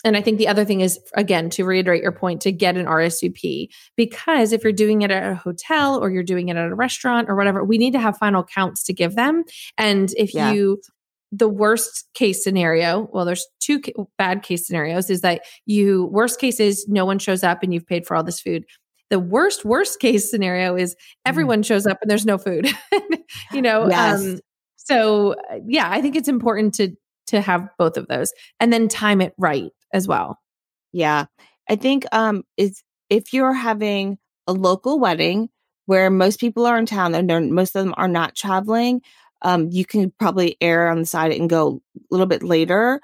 and 0.03 0.17
I 0.17 0.21
think 0.21 0.37
the 0.37 0.47
other 0.47 0.65
thing 0.65 0.81
is, 0.81 0.99
again, 1.13 1.49
to 1.51 1.63
reiterate 1.63 2.01
your 2.01 2.11
point, 2.11 2.41
to 2.41 2.51
get 2.51 2.77
an 2.77 2.85
RSVP. 2.85 3.69
Because 3.95 4.51
if 4.51 4.63
you're 4.63 4.73
doing 4.73 5.01
it 5.01 5.11
at 5.11 5.31
a 5.31 5.35
hotel 5.35 6.01
or 6.01 6.09
you're 6.09 6.23
doing 6.23 6.49
it 6.49 6.57
at 6.57 6.71
a 6.71 6.75
restaurant 6.75 7.29
or 7.29 7.35
whatever, 7.35 7.63
we 7.63 7.77
need 7.77 7.91
to 7.91 7.99
have 7.99 8.17
final 8.17 8.43
counts 8.43 8.83
to 8.85 8.93
give 8.93 9.15
them. 9.15 9.43
And 9.77 10.11
if 10.17 10.33
yeah. 10.33 10.51
you, 10.51 10.81
the 11.31 11.49
worst 11.49 12.07
case 12.13 12.43
scenario, 12.43 13.09
well, 13.13 13.25
there's 13.25 13.47
two 13.59 13.81
bad 14.17 14.43
case 14.43 14.65
scenarios 14.65 15.09
is 15.09 15.21
that 15.21 15.41
you, 15.65 16.05
worst 16.11 16.39
case 16.39 16.59
is 16.59 16.85
no 16.87 17.05
one 17.05 17.19
shows 17.19 17.43
up 17.43 17.63
and 17.63 17.73
you've 17.73 17.87
paid 17.87 18.05
for 18.05 18.15
all 18.15 18.23
this 18.23 18.41
food. 18.41 18.65
The 19.09 19.19
worst, 19.19 19.65
worst 19.65 19.99
case 20.01 20.29
scenario 20.29 20.75
is 20.75 20.93
mm-hmm. 20.93 21.29
everyone 21.29 21.61
mm. 21.61 21.65
shows 21.65 21.85
up 21.85 21.99
and 22.01 22.09
there's 22.09 22.25
no 22.25 22.37
food, 22.37 22.69
you 23.53 23.61
know? 23.61 23.87
Yes. 23.87 24.21
Um, 24.21 24.39
so 24.77 25.35
yeah, 25.67 25.89
I 25.89 26.01
think 26.01 26.15
it's 26.15 26.27
important 26.27 26.73
to 26.75 26.95
to 27.27 27.39
have 27.39 27.69
both 27.77 27.97
of 27.97 28.07
those 28.07 28.33
and 28.59 28.73
then 28.73 28.89
time 28.89 29.21
it 29.21 29.33
right 29.37 29.71
as 29.93 30.07
well. 30.07 30.39
Yeah. 30.91 31.25
I 31.69 31.75
think 31.75 32.05
um 32.11 32.43
is 32.57 32.83
if 33.09 33.33
you're 33.33 33.53
having 33.53 34.17
a 34.47 34.53
local 34.53 34.99
wedding 34.99 35.49
where 35.85 36.09
most 36.09 36.39
people 36.39 36.65
are 36.65 36.77
in 36.77 36.85
town 36.85 37.15
and 37.15 37.51
most 37.51 37.75
of 37.75 37.83
them 37.83 37.93
are 37.97 38.07
not 38.07 38.35
traveling, 38.35 39.01
um, 39.41 39.69
you 39.71 39.85
can 39.85 40.11
probably 40.19 40.55
err 40.61 40.89
on 40.89 40.99
the 40.99 41.05
side 41.05 41.31
and 41.31 41.49
go 41.49 41.81
a 41.97 42.01
little 42.11 42.27
bit 42.27 42.43
later. 42.43 43.01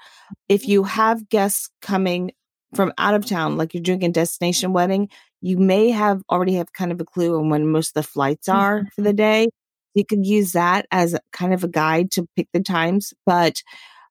If 0.48 0.68
you 0.68 0.84
have 0.84 1.28
guests 1.28 1.70
coming 1.82 2.32
from 2.74 2.92
out 2.98 3.14
of 3.14 3.26
town, 3.26 3.56
like 3.56 3.74
you're 3.74 3.82
doing 3.82 4.04
a 4.04 4.08
destination 4.08 4.72
wedding, 4.72 5.08
you 5.40 5.58
may 5.58 5.90
have 5.90 6.22
already 6.30 6.54
have 6.54 6.72
kind 6.72 6.92
of 6.92 7.00
a 7.00 7.04
clue 7.04 7.38
on 7.38 7.48
when 7.48 7.66
most 7.66 7.90
of 7.90 7.94
the 7.94 8.02
flights 8.02 8.48
are 8.48 8.80
mm-hmm. 8.80 8.88
for 8.94 9.02
the 9.02 9.12
day. 9.12 9.48
You 9.94 10.04
could 10.04 10.26
use 10.26 10.52
that 10.52 10.86
as 10.90 11.16
kind 11.32 11.52
of 11.52 11.64
a 11.64 11.68
guide 11.68 12.10
to 12.12 12.26
pick 12.36 12.48
the 12.52 12.60
times. 12.60 13.12
But 13.26 13.62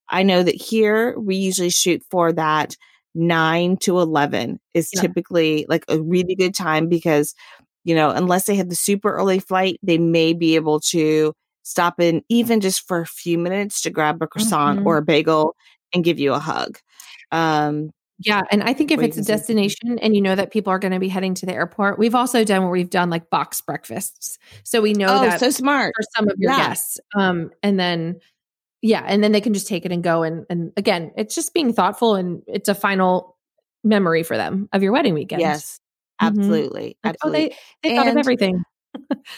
I 0.10 0.24
know 0.24 0.44
that 0.44 0.56
here 0.56 1.18
we 1.20 1.36
usually 1.36 1.70
shoot 1.70 2.04
for 2.10 2.32
that 2.34 2.76
nine 3.14 3.78
to 3.78 4.00
11 4.00 4.60
is 4.74 4.90
yeah. 4.94 5.02
typically 5.02 5.66
like 5.68 5.84
a 5.88 6.00
really 6.00 6.36
good 6.36 6.54
time 6.54 6.88
because, 6.88 7.34
you 7.84 7.96
know, 7.96 8.10
unless 8.10 8.46
they 8.46 8.56
have 8.56 8.70
the 8.70 8.76
super 8.76 9.12
early 9.14 9.40
flight, 9.40 9.80
they 9.82 9.98
may 9.98 10.34
be 10.34 10.56
able 10.56 10.80
to 10.80 11.34
stop 11.64 12.00
in 12.00 12.24
even 12.30 12.62
just 12.62 12.88
for 12.88 13.02
a 13.02 13.06
few 13.06 13.38
minutes 13.38 13.82
to 13.82 13.90
grab 13.90 14.22
a 14.22 14.28
croissant 14.28 14.80
mm-hmm. 14.80 14.88
or 14.88 14.98
a 14.98 15.02
bagel 15.02 15.56
and 15.94 16.04
give 16.04 16.20
you 16.20 16.34
a 16.34 16.40
hug. 16.40 16.80
Um, 17.32 17.92
yeah. 18.20 18.42
And 18.52 18.64
I 18.64 18.74
think 18.74 18.92
if 18.92 19.02
it's 19.02 19.18
a 19.18 19.24
destination 19.24 20.00
and 20.00 20.16
you 20.16 20.22
know 20.22 20.36
that 20.36 20.52
people 20.52 20.72
are 20.72 20.80
going 20.80 20.94
to 20.94 21.00
be 21.00 21.08
heading 21.08 21.36
to 21.36 21.46
the 21.46 21.54
airport, 21.54 22.00
we've 22.00 22.16
also 22.16 22.44
done 22.44 22.64
where 22.64 22.72
we've 22.72 22.90
done 22.90 23.10
like 23.10 23.30
box 23.30 23.62
breakfasts. 23.62 24.40
So 24.64 24.82
we 24.82 24.94
know 24.94 25.08
oh, 25.08 25.22
that 25.22 25.40
so 25.40 25.52
smart 25.52 25.94
for 25.96 26.04
some 26.16 26.28
of 26.28 26.36
your 26.40 26.52
yeah. 26.52 26.68
guests. 26.70 27.00
Um, 27.16 27.52
and 27.62 27.80
then 27.80 28.20
yeah 28.82 29.04
and 29.08 29.24
then 29.24 29.32
they 29.32 29.42
can 29.42 29.54
just 29.54 29.68
take 29.68 29.86
it 29.86 29.92
and 29.92 30.04
go 30.04 30.24
and 30.24 30.46
and 30.50 30.72
again 30.78 31.12
it's 31.18 31.36
just 31.36 31.54
being 31.54 31.74
thoughtful 31.74 32.16
and 32.16 32.42
it's 32.48 32.70
a 32.70 32.76
final 32.76 33.36
memory 33.84 34.24
for 34.24 34.38
them 34.38 34.68
of 34.74 34.84
your 34.84 34.92
wedding 34.92 35.14
weekend. 35.14 35.42
Yes 35.42 35.80
absolutely 36.20 36.98
mm-hmm. 37.06 37.10
absolutely 37.10 37.52
oh, 37.52 37.56
they, 37.84 37.90
they 37.90 37.96
thought 37.96 38.08
of 38.08 38.18
everything. 38.18 38.64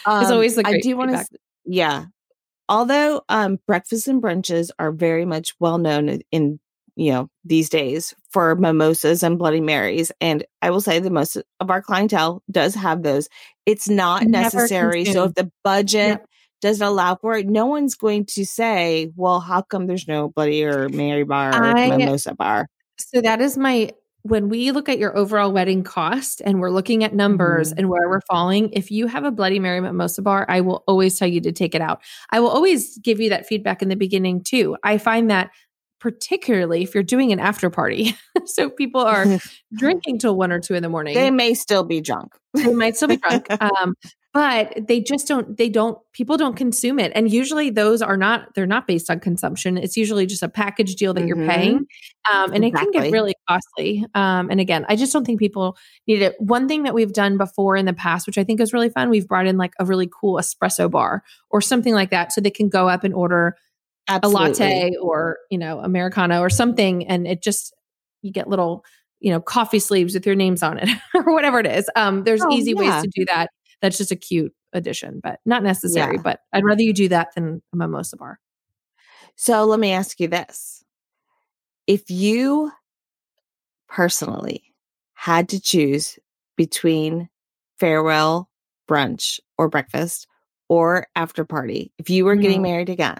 Um, 0.06 0.22
it's 0.22 0.30
always 0.30 0.56
the 0.56 0.66
i 0.66 0.80
do 0.80 0.96
want 0.96 1.10
to 1.10 1.26
yeah 1.66 2.06
although 2.68 3.20
um 3.28 3.58
breakfasts 3.66 4.08
and 4.08 4.22
brunches 4.22 4.70
are 4.78 4.90
very 4.90 5.26
much 5.26 5.52
well 5.60 5.76
known 5.76 6.20
in 6.30 6.58
you 6.96 7.12
know 7.12 7.28
these 7.44 7.68
days 7.68 8.14
for 8.30 8.54
mimosas 8.54 9.22
and 9.22 9.38
bloody 9.38 9.60
marys 9.60 10.12
and 10.20 10.44
i 10.62 10.70
will 10.70 10.80
say 10.80 10.98
the 10.98 11.10
most 11.10 11.36
of 11.58 11.70
our 11.70 11.82
clientele 11.82 12.42
does 12.50 12.74
have 12.74 13.02
those. 13.02 13.28
It's 13.66 13.88
not 13.88 14.22
Never 14.22 14.44
necessary 14.44 15.04
consumed. 15.04 15.14
so 15.14 15.24
if 15.24 15.34
the 15.34 15.52
budget 15.62 16.08
yep 16.08 16.26
doesn't 16.60 16.86
allow 16.86 17.16
for 17.16 17.36
it, 17.36 17.46
no 17.46 17.66
one's 17.66 17.94
going 17.94 18.26
to 18.26 18.44
say, 18.44 19.12
well, 19.16 19.40
how 19.40 19.62
come 19.62 19.86
there's 19.86 20.06
no 20.06 20.28
Bloody 20.28 20.64
or 20.64 20.88
Mary 20.88 21.24
bar 21.24 21.50
or 21.50 21.76
I, 21.76 21.96
Mimosa 21.96 22.34
bar? 22.34 22.66
So 22.98 23.20
that 23.20 23.40
is 23.40 23.56
my, 23.56 23.92
when 24.22 24.48
we 24.48 24.70
look 24.70 24.88
at 24.88 24.98
your 24.98 25.16
overall 25.16 25.52
wedding 25.52 25.82
cost 25.82 26.42
and 26.44 26.60
we're 26.60 26.70
looking 26.70 27.02
at 27.04 27.14
numbers 27.14 27.70
mm-hmm. 27.70 27.78
and 27.78 27.88
where 27.88 28.08
we're 28.08 28.20
falling, 28.22 28.70
if 28.72 28.90
you 28.90 29.06
have 29.06 29.24
a 29.24 29.30
Bloody 29.30 29.58
Mary 29.58 29.80
Mimosa 29.80 30.22
bar, 30.22 30.46
I 30.48 30.60
will 30.60 30.84
always 30.86 31.18
tell 31.18 31.28
you 31.28 31.40
to 31.42 31.52
take 31.52 31.74
it 31.74 31.80
out. 31.80 32.02
I 32.30 32.40
will 32.40 32.50
always 32.50 32.98
give 32.98 33.20
you 33.20 33.30
that 33.30 33.46
feedback 33.46 33.82
in 33.82 33.88
the 33.88 33.96
beginning 33.96 34.42
too. 34.42 34.76
I 34.82 34.98
find 34.98 35.30
that 35.30 35.50
particularly 36.00 36.82
if 36.82 36.94
you're 36.94 37.04
doing 37.04 37.30
an 37.30 37.38
after 37.38 37.70
party. 37.70 38.16
so 38.46 38.70
people 38.70 39.02
are 39.02 39.38
drinking 39.76 40.18
till 40.18 40.34
one 40.34 40.50
or 40.50 40.58
two 40.58 40.74
in 40.74 40.82
the 40.82 40.88
morning. 40.88 41.14
They 41.14 41.30
may 41.30 41.54
still 41.54 41.84
be 41.84 42.00
drunk. 42.00 42.34
they 42.54 42.74
might 42.74 42.96
still 42.96 43.08
be 43.08 43.18
drunk. 43.18 43.46
Um, 43.60 43.94
but 44.32 44.72
they 44.86 45.00
just 45.00 45.26
don't 45.26 45.56
they 45.56 45.68
don't 45.68 45.98
people 46.12 46.36
don't 46.36 46.56
consume 46.56 46.98
it 46.98 47.10
and 47.14 47.30
usually 47.30 47.70
those 47.70 48.00
are 48.00 48.16
not 48.16 48.54
they're 48.54 48.66
not 48.66 48.86
based 48.86 49.10
on 49.10 49.18
consumption 49.18 49.76
it's 49.76 49.96
usually 49.96 50.26
just 50.26 50.42
a 50.42 50.48
package 50.48 50.94
deal 50.94 51.12
that 51.12 51.20
mm-hmm. 51.20 51.40
you're 51.40 51.48
paying 51.48 51.86
um, 52.32 52.52
and 52.52 52.64
exactly. 52.64 52.88
it 52.88 52.92
can 52.92 53.02
get 53.02 53.12
really 53.12 53.34
costly 53.48 54.04
um, 54.14 54.50
and 54.50 54.60
again 54.60 54.84
i 54.88 54.96
just 54.96 55.12
don't 55.12 55.24
think 55.24 55.38
people 55.38 55.76
need 56.06 56.22
it 56.22 56.34
one 56.38 56.68
thing 56.68 56.84
that 56.84 56.94
we've 56.94 57.12
done 57.12 57.36
before 57.36 57.76
in 57.76 57.86
the 57.86 57.92
past 57.92 58.26
which 58.26 58.38
i 58.38 58.44
think 58.44 58.60
is 58.60 58.72
really 58.72 58.90
fun 58.90 59.10
we've 59.10 59.28
brought 59.28 59.46
in 59.46 59.56
like 59.56 59.72
a 59.78 59.84
really 59.84 60.08
cool 60.20 60.36
espresso 60.36 60.90
bar 60.90 61.22
or 61.50 61.60
something 61.60 61.94
like 61.94 62.10
that 62.10 62.32
so 62.32 62.40
they 62.40 62.50
can 62.50 62.68
go 62.68 62.88
up 62.88 63.04
and 63.04 63.14
order 63.14 63.56
Absolutely. 64.08 64.42
a 64.42 64.48
latte 64.48 64.96
or 65.00 65.38
you 65.50 65.58
know 65.58 65.80
americano 65.80 66.40
or 66.40 66.50
something 66.50 67.06
and 67.06 67.26
it 67.26 67.42
just 67.42 67.74
you 68.22 68.32
get 68.32 68.48
little 68.48 68.84
you 69.18 69.30
know 69.30 69.40
coffee 69.40 69.78
sleeves 69.78 70.14
with 70.14 70.24
your 70.24 70.34
names 70.34 70.62
on 70.62 70.78
it 70.78 70.88
or 71.14 71.32
whatever 71.32 71.58
it 71.58 71.66
is 71.66 71.90
um, 71.96 72.22
there's 72.24 72.42
oh, 72.42 72.52
easy 72.52 72.72
yeah. 72.76 72.76
ways 72.76 73.02
to 73.02 73.10
do 73.14 73.24
that 73.26 73.50
that's 73.80 73.98
just 73.98 74.12
a 74.12 74.16
cute 74.16 74.52
addition, 74.72 75.20
but 75.22 75.40
not 75.44 75.62
necessary. 75.62 76.16
Yeah. 76.16 76.22
But 76.22 76.40
I'd 76.52 76.64
rather 76.64 76.82
you 76.82 76.92
do 76.92 77.08
that 77.08 77.28
than 77.34 77.62
a 77.72 77.76
mimosa 77.76 78.16
bar. 78.16 78.38
So 79.36 79.64
let 79.64 79.80
me 79.80 79.92
ask 79.92 80.20
you 80.20 80.28
this. 80.28 80.84
If 81.86 82.10
you 82.10 82.70
personally 83.88 84.64
had 85.14 85.48
to 85.50 85.60
choose 85.60 86.18
between 86.56 87.28
farewell 87.78 88.50
brunch 88.88 89.40
or 89.58 89.68
breakfast 89.68 90.26
or 90.68 91.06
after 91.16 91.44
party, 91.44 91.92
if 91.98 92.10
you 92.10 92.24
were 92.24 92.34
mm-hmm. 92.34 92.42
getting 92.42 92.62
married 92.62 92.90
again, 92.90 93.18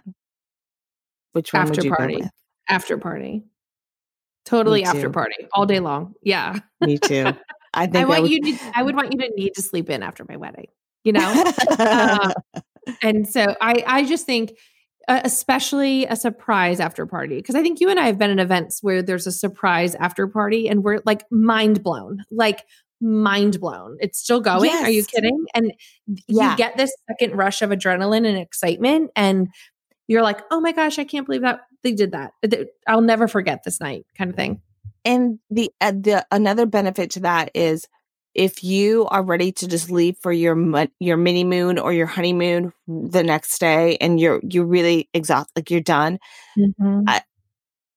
which 1.32 1.52
one 1.52 1.62
after 1.62 1.76
would 1.76 1.84
you 1.84 1.94
party. 1.94 2.22
After 2.68 2.98
party. 2.98 3.44
Totally 4.44 4.84
after 4.84 5.10
party 5.10 5.46
all 5.52 5.66
day 5.66 5.80
long. 5.80 6.14
Yeah. 6.22 6.58
Me 6.80 6.98
too. 6.98 7.32
I 7.72 7.86
think 7.86 7.96
I 7.96 8.04
want 8.04 8.18
I 8.18 8.20
would, 8.22 8.30
you 8.30 8.56
to, 8.56 8.72
I 8.74 8.82
would 8.82 8.96
want 8.96 9.12
you 9.12 9.18
to 9.20 9.30
need 9.36 9.54
to 9.54 9.62
sleep 9.62 9.90
in 9.90 10.02
after 10.02 10.24
my 10.28 10.36
wedding, 10.36 10.66
you 11.04 11.12
know? 11.12 11.44
uh, 11.78 12.32
and 13.02 13.28
so 13.28 13.54
I, 13.60 13.84
I 13.86 14.04
just 14.04 14.26
think, 14.26 14.56
uh, 15.08 15.20
especially 15.24 16.06
a 16.06 16.16
surprise 16.16 16.80
after 16.80 17.06
party, 17.06 17.36
because 17.36 17.54
I 17.54 17.62
think 17.62 17.80
you 17.80 17.88
and 17.90 17.98
I 17.98 18.06
have 18.06 18.18
been 18.18 18.30
in 18.30 18.38
events 18.38 18.82
where 18.82 19.02
there's 19.02 19.26
a 19.26 19.32
surprise 19.32 19.94
after 19.94 20.26
party 20.26 20.68
and 20.68 20.82
we're 20.82 21.00
like 21.04 21.24
mind 21.30 21.82
blown, 21.82 22.24
like 22.30 22.64
mind 23.00 23.60
blown. 23.60 23.96
It's 24.00 24.18
still 24.18 24.40
going. 24.40 24.70
Yes. 24.70 24.84
Are 24.84 24.90
you 24.90 25.04
kidding? 25.04 25.44
And 25.54 25.72
yeah. 26.28 26.50
you 26.50 26.56
get 26.56 26.76
this 26.76 26.92
second 27.08 27.36
rush 27.36 27.62
of 27.62 27.70
adrenaline 27.70 28.26
and 28.26 28.38
excitement. 28.38 29.10
And 29.16 29.48
you're 30.06 30.22
like, 30.22 30.40
oh 30.50 30.60
my 30.60 30.72
gosh, 30.72 30.98
I 30.98 31.04
can't 31.04 31.26
believe 31.26 31.42
that 31.42 31.60
they 31.82 31.92
did 31.92 32.12
that. 32.12 32.32
I'll 32.86 33.00
never 33.00 33.28
forget 33.28 33.62
this 33.64 33.80
night 33.80 34.06
kind 34.18 34.30
of 34.30 34.36
thing. 34.36 34.60
And 35.04 35.38
the 35.50 35.70
uh, 35.80 35.92
the 35.92 36.26
another 36.30 36.66
benefit 36.66 37.10
to 37.12 37.20
that 37.20 37.50
is 37.54 37.86
if 38.34 38.62
you 38.62 39.06
are 39.06 39.22
ready 39.22 39.52
to 39.52 39.66
just 39.66 39.90
leave 39.90 40.16
for 40.22 40.32
your 40.32 40.56
your 41.00 41.16
mini 41.16 41.44
moon 41.44 41.78
or 41.78 41.92
your 41.92 42.06
honeymoon 42.06 42.72
the 42.86 43.22
next 43.22 43.58
day 43.58 43.96
and 44.00 44.20
you're 44.20 44.40
you're 44.48 44.66
really 44.66 45.08
exhausted 45.12 45.50
like 45.56 45.70
you're 45.70 45.80
done 45.80 46.18
mm-hmm. 46.56 47.02
I, 47.08 47.22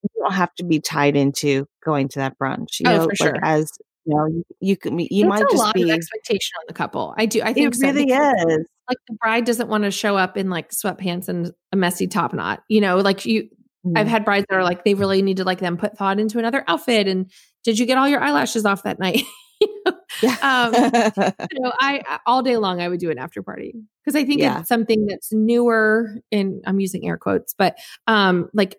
you 0.01 0.09
don't 0.21 0.33
have 0.33 0.53
to 0.55 0.63
be 0.63 0.79
tied 0.79 1.15
into 1.15 1.67
going 1.85 2.07
to 2.09 2.19
that 2.19 2.37
brunch 2.39 2.79
you 2.79 2.87
oh, 2.87 2.97
know 2.97 3.05
like 3.05 3.17
sure. 3.17 3.35
as 3.43 3.71
You 4.05 4.15
know, 4.15 4.25
you, 4.25 4.43
you 4.59 4.77
could 4.77 4.93
you 4.97 5.25
might 5.27 5.43
a 5.43 5.45
just 5.45 5.55
lot 5.55 5.75
be. 5.75 5.83
of 5.83 5.89
expectation 5.91 6.51
on 6.59 6.65
the 6.67 6.73
couple. 6.73 7.13
I 7.17 7.25
do. 7.25 7.41
I 7.41 7.53
think 7.53 7.73
It 7.73 7.77
so, 7.77 7.87
really 7.87 8.11
is. 8.11 8.65
Like 8.89 8.97
the 9.07 9.15
bride 9.21 9.45
doesn't 9.45 9.69
want 9.69 9.85
to 9.85 9.91
show 9.91 10.17
up 10.17 10.35
in 10.35 10.49
like 10.49 10.71
sweatpants 10.71 11.29
and 11.29 11.53
a 11.71 11.77
messy 11.77 12.07
top 12.07 12.33
knot. 12.33 12.63
You 12.67 12.81
know, 12.81 12.97
like 12.97 13.25
you. 13.25 13.49
I've 13.95 14.07
Mhm. 14.07 14.09
had 14.09 14.25
brides 14.25 14.45
that 14.49 14.55
are 14.55 14.63
like 14.63 14.83
they 14.85 14.93
really 14.93 15.21
need 15.21 15.37
to 15.37 15.43
like 15.43 15.59
them 15.59 15.77
put 15.77 15.97
thought 15.97 16.19
into 16.19 16.39
another 16.39 16.63
outfit. 16.67 17.07
And 17.07 17.29
did 17.63 17.77
you 17.79 17.85
get 17.85 17.97
all 17.97 18.07
your 18.07 18.21
eyelashes 18.21 18.65
off 18.65 18.83
that 18.83 18.99
night? 18.99 19.23
You 19.61 19.83
know? 19.85 20.35
um, 20.41 20.73
you 21.51 21.59
know, 21.61 21.71
I 21.79 22.01
I- 22.07 22.19
all 22.25 22.43
day 22.43 22.57
long 22.57 22.81
I 22.81 22.89
would 22.89 22.99
do 22.99 23.09
an 23.11 23.17
after 23.17 23.41
party 23.41 23.73
because 24.03 24.15
I 24.15 24.25
think 24.25 24.41
Yeah. 24.41 24.59
it's 24.59 24.67
something 24.67 25.05
that's 25.05 25.31
newer, 25.31 26.17
and 26.33 26.61
I'm 26.65 26.79
using 26.81 27.07
air 27.07 27.17
quotes, 27.17 27.53
but 27.53 27.77
um, 28.07 28.49
like 28.53 28.75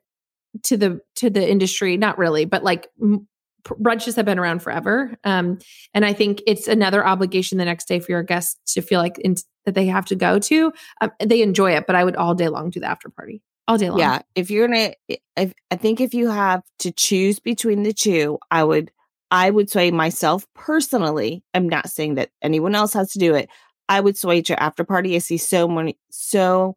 to 0.64 0.76
the 0.76 1.00
to 1.16 1.30
the 1.30 1.48
industry, 1.50 1.96
not 1.96 2.18
really, 2.18 2.44
but 2.44 2.62
like 2.64 2.88
m- 3.00 3.26
brunches 3.64 4.16
have 4.16 4.26
been 4.26 4.38
around 4.38 4.60
forever, 4.60 5.16
um, 5.24 5.58
and 5.94 6.04
I 6.04 6.12
think 6.12 6.42
it's 6.46 6.68
another 6.68 7.06
obligation 7.06 7.56
the 7.56 7.64
next 7.64 7.88
day 7.88 7.98
for 8.00 8.12
your 8.12 8.22
guests 8.22 8.74
to 8.74 8.82
feel 8.82 9.00
like 9.00 9.18
in, 9.20 9.36
that 9.64 9.74
they 9.74 9.86
have 9.86 10.04
to 10.06 10.14
go 10.16 10.38
to. 10.38 10.72
Um, 11.00 11.12
they 11.24 11.40
enjoy 11.40 11.72
it, 11.76 11.86
but 11.86 11.96
I 11.96 12.04
would 12.04 12.16
all 12.16 12.34
day 12.34 12.48
long 12.48 12.68
do 12.70 12.80
the 12.80 12.86
after 12.86 13.08
party 13.08 13.40
all 13.68 13.78
day 13.78 13.88
long. 13.90 13.98
yeah, 13.98 14.22
if 14.34 14.50
you're 14.50 14.66
gonna, 14.68 14.92
if 15.36 15.52
I 15.70 15.76
think 15.76 16.00
if 16.00 16.14
you 16.14 16.28
have 16.30 16.62
to 16.80 16.92
choose 16.92 17.38
between 17.40 17.82
the 17.82 17.92
two, 17.92 18.38
I 18.50 18.62
would, 18.64 18.90
I 19.30 19.50
would 19.50 19.70
sway 19.70 19.90
myself 19.90 20.46
personally. 20.54 21.42
I'm 21.54 21.68
not 21.68 21.88
saying 21.88 22.14
that 22.16 22.30
anyone 22.42 22.74
else 22.74 22.92
has 22.94 23.12
to 23.12 23.18
do 23.18 23.34
it. 23.34 23.48
I 23.88 24.00
would 24.00 24.16
sway 24.16 24.42
to 24.42 24.62
after 24.62 24.84
party. 24.84 25.14
I 25.14 25.18
see 25.18 25.36
so 25.38 25.66
many, 25.68 25.98
so 26.10 26.76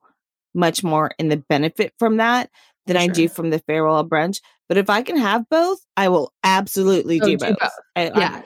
much 0.56 0.84
more 0.84 1.12
in 1.19 1.28
the 1.30 1.38
benefit 1.38 1.93
from 2.00 2.17
that 2.17 2.50
than 2.86 2.97
I 2.97 3.08
do 3.08 3.28
from 3.30 3.50
the 3.50 3.60
farewell 3.60 4.08
brunch. 4.08 4.39
But 4.69 4.78
if 4.78 4.89
I 4.89 5.02
can 5.02 5.17
have 5.17 5.47
both, 5.50 5.80
I 5.95 6.10
will 6.10 6.34
absolutely 6.43 7.19
Oh, 7.21 7.26
do 7.26 7.38
do 7.38 7.47
both. 7.47 7.60
both. 7.60 7.71
I- 7.95 8.10
I- 8.10 8.19
yeah. 8.19 8.41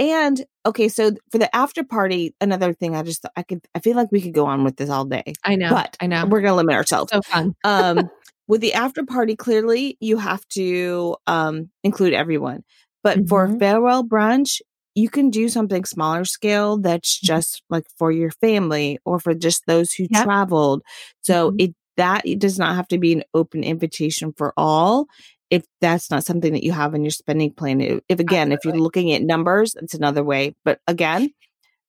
And 0.00 0.44
okay, 0.66 0.88
so 0.88 1.12
for 1.32 1.38
the 1.38 1.54
after 1.54 1.84
party, 1.84 2.34
another 2.40 2.72
thing 2.74 2.96
I 2.96 3.02
just 3.04 3.26
I 3.36 3.44
could 3.44 3.60
I 3.76 3.80
feel 3.80 3.96
like 3.96 4.10
we 4.12 4.22
could 4.22 4.34
go 4.34 4.46
on 4.46 4.64
with 4.64 4.76
this 4.76 4.90
all 4.90 5.04
day, 5.04 5.34
I 5.44 5.56
know. 5.56 5.70
but 5.70 5.96
I 6.00 6.08
know. 6.08 6.26
we're 6.26 6.40
gonna 6.42 6.56
limit 6.56 6.74
ourselves. 6.76 7.12
so 7.12 7.22
fun. 7.30 7.54
um, 7.64 8.10
with 8.48 8.62
the 8.62 8.74
after 8.74 9.04
party, 9.04 9.36
clearly 9.36 9.98
you 10.00 10.18
have 10.18 10.46
to 10.50 11.16
um 11.28 11.70
include 11.84 12.14
everyone. 12.14 12.64
But 13.04 13.28
for 13.28 13.44
a 13.44 13.48
Mhm. 13.50 13.58
farewell 13.60 14.04
brunch, 14.04 14.60
you 14.94 15.08
can 15.10 15.30
do 15.30 15.48
something 15.48 15.84
smaller 15.84 16.24
scale 16.24 16.78
that's 16.78 17.18
just 17.20 17.62
like 17.70 17.86
for 17.98 18.12
your 18.12 18.30
family 18.32 18.98
or 19.04 19.20
for 19.20 19.34
just 19.34 19.64
those 19.66 19.92
who 19.92 20.08
Yep. 20.10 20.24
traveled. 20.24 20.82
So 21.22 21.52
Mhm. 21.52 21.56
it 21.58 21.74
that 21.96 22.26
it 22.26 22.38
does 22.40 22.58
not 22.58 22.76
have 22.76 22.88
to 22.88 22.98
be 22.98 23.12
an 23.12 23.24
open 23.34 23.62
invitation 23.64 24.32
for 24.36 24.54
all. 24.56 25.06
If 25.50 25.64
that's 25.80 26.10
not 26.10 26.24
something 26.24 26.52
that 26.52 26.62
you 26.62 26.72
have 26.72 26.94
in 26.94 27.04
your 27.04 27.10
spending 27.10 27.52
plan, 27.52 27.80
if, 27.80 28.00
if 28.08 28.20
again, 28.20 28.52
if 28.52 28.64
you're 28.64 28.76
looking 28.78 29.12
at 29.12 29.22
numbers, 29.22 29.74
it's 29.74 29.94
another 29.94 30.22
way. 30.22 30.54
But 30.64 30.80
again, 30.86 31.30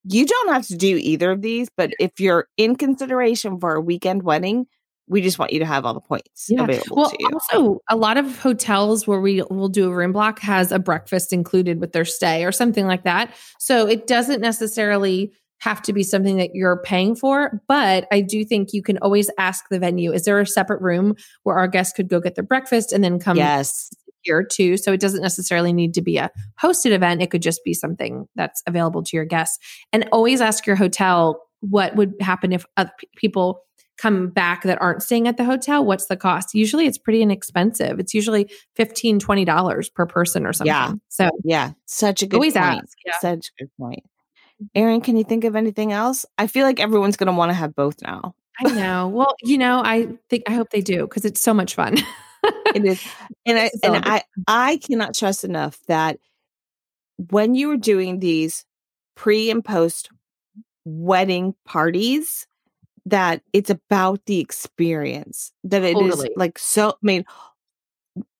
you 0.03 0.25
don't 0.25 0.53
have 0.53 0.65
to 0.67 0.75
do 0.75 0.97
either 0.99 1.31
of 1.31 1.41
these. 1.41 1.69
But 1.77 1.91
if 1.99 2.19
you're 2.19 2.47
in 2.57 2.75
consideration 2.75 3.59
for 3.59 3.75
a 3.75 3.81
weekend 3.81 4.23
wedding, 4.23 4.65
we 5.07 5.21
just 5.21 5.37
want 5.37 5.51
you 5.51 5.59
to 5.59 5.65
have 5.65 5.85
all 5.85 5.93
the 5.93 5.99
points 5.99 6.47
Yeah. 6.49 6.63
available 6.63 6.95
Well, 6.95 7.09
to 7.09 7.17
you. 7.19 7.29
also 7.33 7.79
a 7.89 7.95
lot 7.97 8.17
of 8.17 8.39
hotels 8.39 9.05
where 9.05 9.19
we 9.19 9.43
will 9.49 9.67
do 9.67 9.89
a 9.91 9.93
room 9.93 10.13
block 10.13 10.39
has 10.39 10.71
a 10.71 10.79
breakfast 10.79 11.33
included 11.33 11.79
with 11.81 11.91
their 11.91 12.05
stay 12.05 12.45
or 12.45 12.51
something 12.51 12.87
like 12.87 13.03
that. 13.03 13.33
So 13.59 13.87
it 13.87 14.07
doesn't 14.07 14.41
necessarily 14.41 15.33
have 15.61 15.81
to 15.83 15.93
be 15.93 16.01
something 16.03 16.37
that 16.37 16.51
you're 16.55 16.81
paying 16.83 17.15
for, 17.15 17.61
but 17.67 18.07
I 18.11 18.21
do 18.21 18.43
think 18.43 18.73
you 18.73 18.81
can 18.81 18.97
always 18.97 19.29
ask 19.37 19.65
the 19.69 19.77
venue, 19.79 20.11
is 20.11 20.25
there 20.25 20.39
a 20.39 20.45
separate 20.45 20.81
room 20.81 21.15
where 21.43 21.55
our 21.55 21.67
guests 21.67 21.93
could 21.93 22.09
go 22.09 22.19
get 22.19 22.33
their 22.35 22.43
breakfast 22.43 22.91
and 22.91 23.03
then 23.03 23.19
come 23.19 23.37
yes. 23.37 23.91
here 24.23 24.43
too? 24.43 24.75
So 24.75 24.91
it 24.91 24.99
doesn't 24.99 25.21
necessarily 25.21 25.71
need 25.71 25.93
to 25.93 26.01
be 26.01 26.17
a 26.17 26.31
hosted 26.61 26.91
event. 26.91 27.21
It 27.21 27.29
could 27.29 27.43
just 27.43 27.63
be 27.63 27.75
something 27.75 28.27
that's 28.35 28.63
available 28.65 29.03
to 29.03 29.15
your 29.15 29.25
guests. 29.25 29.59
And 29.93 30.09
always 30.11 30.41
ask 30.41 30.65
your 30.65 30.75
hotel 30.75 31.39
what 31.59 31.95
would 31.95 32.15
happen 32.21 32.53
if 32.53 32.65
other 32.75 32.91
people 33.15 33.61
come 33.99 34.29
back 34.29 34.63
that 34.63 34.81
aren't 34.81 35.03
staying 35.03 35.27
at 35.27 35.37
the 35.37 35.43
hotel 35.43 35.85
what's 35.85 36.07
the 36.07 36.17
cost 36.17 36.55
usually 36.55 36.87
it's 36.87 36.97
pretty 36.97 37.21
inexpensive 37.21 37.99
it's 37.99 38.15
usually 38.15 38.49
15 38.77 39.19
20 39.19 39.45
dollars 39.45 39.89
per 39.89 40.07
person 40.07 40.43
or 40.43 40.53
something 40.53 40.69
Yeah. 40.73 40.93
so 41.09 41.29
Yeah. 41.43 41.73
Such 41.85 42.23
a 42.23 42.25
good 42.25 42.37
always 42.37 42.53
point. 42.53 42.81
ask 42.81 42.97
yeah 43.05 43.19
Such 43.21 43.51
a 43.59 43.63
good 43.63 43.69
point. 43.79 44.03
Erin, 44.75 45.01
can 45.01 45.17
you 45.17 45.23
think 45.23 45.43
of 45.43 45.55
anything 45.55 45.91
else? 45.91 46.25
I 46.37 46.47
feel 46.47 46.65
like 46.65 46.79
everyone's 46.79 47.17
going 47.17 47.27
to 47.27 47.33
want 47.33 47.49
to 47.49 47.53
have 47.55 47.75
both 47.75 48.01
now. 48.01 48.35
i 48.59 48.69
know 48.73 49.07
well 49.07 49.33
you 49.41 49.57
know 49.57 49.81
i 49.83 50.07
think 50.29 50.43
i 50.47 50.53
hope 50.53 50.69
they 50.71 50.81
do 50.81 51.01
because 51.03 51.23
it's 51.25 51.41
so 51.41 51.53
much 51.53 51.73
fun 51.73 51.97
It 52.75 52.85
is, 52.85 53.01
and 53.45 53.57
I 53.59 53.65
a 53.65 53.71
and 53.83 54.05
I 54.05 54.23
I 54.47 54.77
cannot 54.77 55.15
trust 55.15 55.43
enough 55.43 55.79
that 55.87 56.17
when 57.29 57.55
you 57.55 57.71
are 57.71 57.77
doing 57.77 58.19
these 58.19 58.65
pre 59.15 59.49
and 59.51 59.63
post 59.63 60.09
wedding 60.85 61.53
parties, 61.65 62.47
that 63.05 63.41
it's 63.53 63.69
about 63.69 64.25
the 64.25 64.39
experience. 64.39 65.51
That 65.63 65.83
it 65.83 65.97
is 65.97 66.15
Totally. 66.15 66.31
like 66.35 66.57
so. 66.59 66.89
I 66.89 66.93
mean, 67.03 67.25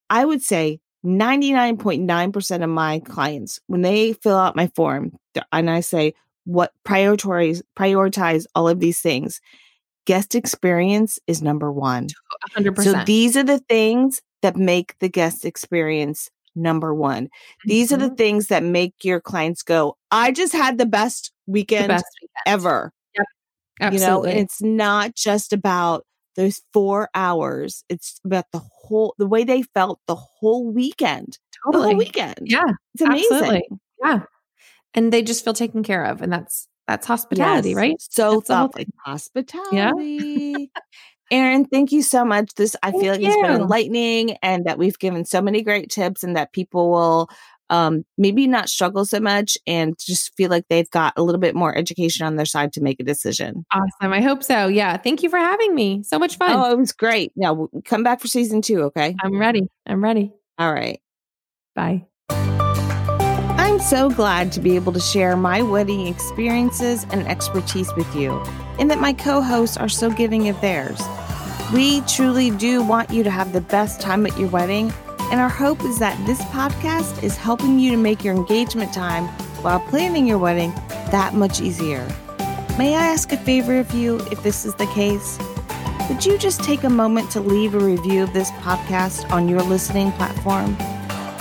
I 0.10 0.25
would 0.25 0.41
say 0.41 0.79
ninety 1.03 1.51
nine 1.53 1.77
point 1.77 2.03
nine 2.03 2.31
percent 2.31 2.63
of 2.63 2.69
my 2.69 2.99
clients 2.99 3.59
when 3.67 3.81
they 3.81 4.13
fill 4.13 4.37
out 4.37 4.55
my 4.55 4.67
form 4.75 5.13
and 5.51 5.69
I 5.69 5.81
say 5.81 6.13
what 6.45 6.71
prioritize 6.87 7.61
prioritize 7.77 8.45
all 8.55 8.67
of 8.67 8.79
these 8.79 8.99
things. 8.99 9.39
Guest 10.05 10.35
experience 10.35 11.19
is 11.27 11.41
number 11.41 11.71
one. 11.71 12.07
100% 12.55 12.83
So 12.83 13.03
these 13.05 13.37
are 13.37 13.43
the 13.43 13.59
things 13.59 14.21
that 14.41 14.55
make 14.57 14.97
the 14.99 15.09
guest 15.09 15.45
experience 15.45 16.29
number 16.55 16.93
one. 16.93 17.29
These 17.65 17.91
are 17.93 17.97
the 17.97 18.09
Mhm. 18.09 18.17
things 18.17 18.47
that 18.47 18.63
make 18.63 18.93
your 19.03 19.21
clients 19.21 19.63
go, 19.63 19.95
I 20.11 20.31
just 20.31 20.53
had 20.53 20.77
the 20.77 20.85
best 20.85 21.31
the 21.47 21.53
weekend 21.53 21.87
best 21.89 22.05
weekend. 22.21 22.43
ever. 22.45 22.91
absolutely 23.81 23.97
You 23.97 23.99
know, 23.99 24.23
and 24.23 24.39
it's 24.39 24.61
not 24.61 25.15
just 25.15 25.53
about 25.53 26.05
those 26.36 26.62
four 26.74 27.10
hours. 27.15 27.84
It's 27.89 28.20
about 28.26 28.46
the 28.52 28.60
whole 28.60 29.15
the 29.17 29.28
way 29.28 29.44
they 29.44 29.62
felt 29.62 30.00
the 30.08 30.15
whole 30.15 30.72
weekend. 30.72 31.38
The 31.72 31.80
whole 31.80 31.96
weekend. 31.98 32.39
yeah 32.46 32.63
It's 32.94 33.02
amazing. 33.02 33.32
absolutely. 33.32 33.67
yeah 34.04 34.24
and 34.94 35.13
they 35.13 35.22
just 35.22 35.44
feel 35.44 35.54
taken 35.54 35.84
care 35.84 36.04
of 36.04 36.22
and 36.22 36.32
that's 36.34 36.67
that's 36.88 37.06
hospitality 37.08 37.70
Yes. 37.70 37.78
right 37.78 37.96
So 38.00 38.36
That's 38.36 38.48
thoughtful. 38.48 38.84
Hospitality. 39.06 40.72
Erin, 41.32 41.63
thank 41.65 41.94
you 41.94 42.02
so 42.02 42.26
much. 42.26 42.54
This 42.56 42.76
I 42.84 42.91
Thank 42.91 43.04
feel 43.04 43.13
like 43.13 43.22
it's 43.24 43.38
been 43.38 43.52
enlightening 43.62 44.32
and 44.44 44.65
that 44.65 44.78
we've 44.78 45.00
given 45.00 45.24
so 45.24 45.41
many 45.41 45.62
great 45.62 45.89
tips 45.89 46.24
and 46.26 46.36
that 46.36 46.52
people 46.52 46.89
will 46.91 47.30
um 47.71 48.05
maybe 48.19 48.45
not 48.45 48.69
struggle 48.69 49.03
so 49.05 49.19
much 49.19 49.57
and 49.65 49.95
just 49.97 50.36
feel 50.36 50.51
like 50.51 50.65
they've 50.69 50.89
got 50.91 51.13
a 51.17 51.23
little 51.23 51.41
bit 51.41 51.55
more 51.55 51.75
education 51.75 52.27
on 52.27 52.36
their 52.36 52.45
side 52.45 52.71
to 52.73 52.81
make 52.81 52.99
a 52.99 53.03
decision. 53.03 53.65
awesome 53.73 54.13
i 54.13 54.21
hope 54.21 54.43
so 54.43 54.67
yeah 54.67 54.95
thank 54.97 55.23
you 55.23 55.29
for 55.29 55.39
having 55.39 55.73
me 55.73 56.03
so 56.03 56.19
much 56.19 56.38
fun 56.38 56.51
Oh, 56.53 56.69
it 56.71 56.77
was 56.77 56.91
great. 56.91 57.31
Now 57.36 57.67
come 57.86 58.03
back 58.03 58.19
for 58.19 58.27
season 58.27 58.62
two, 58.62 58.84
okay? 58.84 59.15
i'm 59.23 59.39
ready 59.39 59.63
i'm 59.88 60.03
ready 60.03 60.31
All 60.60 60.71
right. 60.71 60.99
bye 61.73 62.05
I'm 62.29 63.79
so 63.79 64.10
glad 64.10 64.51
to 64.53 64.60
be 64.60 64.75
able 64.75 64.91
to 64.93 64.99
share 64.99 65.36
my 65.38 65.62
wedding 65.62 66.07
experiences 66.07 67.05
and 67.12 67.25
expertise 67.27 67.93
with 67.95 68.13
you, 68.15 68.31
and 68.79 68.91
that 68.91 68.99
my 68.99 69.13
co 69.13 69.41
hosts 69.41 69.77
are 69.77 69.88
so 69.89 70.10
giving 70.12 70.49
of 70.49 70.60
theirs. 70.62 71.01
We 71.73 72.01
truly 72.01 72.51
do 72.51 72.84
want 72.84 73.12
you 73.12 73.23
to 73.23 73.29
have 73.31 73.53
the 73.53 73.62
best 73.62 74.01
time 74.01 74.25
at 74.25 74.38
your 74.38 74.49
wedding, 74.49 74.91
and 75.32 75.39
our 75.39 75.50
hope 75.50 75.84
is 75.86 75.98
that 76.00 76.24
this 76.26 76.41
podcast 76.46 77.24
is 77.24 77.38
helping 77.38 77.80
you 77.80 77.89
to 77.91 77.98
make 77.98 78.22
your 78.24 78.36
engagement 78.36 78.94
time 78.94 79.28
while 79.63 79.80
planning 79.80 80.28
your 80.28 80.38
wedding 80.38 80.72
that 81.10 81.34
much 81.34 81.62
easier. 81.62 82.06
May 82.78 82.96
I 82.96 83.06
ask 83.08 83.32
a 83.32 83.38
favor 83.38 83.80
of 83.80 83.94
you 83.94 84.20
if 84.30 84.44
this 84.44 84.65
is 84.65 84.76
the 84.76 84.88
case? 84.88 85.39
Would 86.10 86.26
you 86.26 86.38
just 86.38 86.62
take 86.63 86.84
a 86.84 86.89
moment 86.89 87.32
to 87.32 87.39
leave 87.39 87.74
a 87.74 87.80
review 87.80 88.24
of 88.24 88.34
this 88.34 88.52
podcast 88.52 89.32
on 89.32 89.48
your 89.48 89.62
listening 89.62 90.12
platform? 90.13 90.76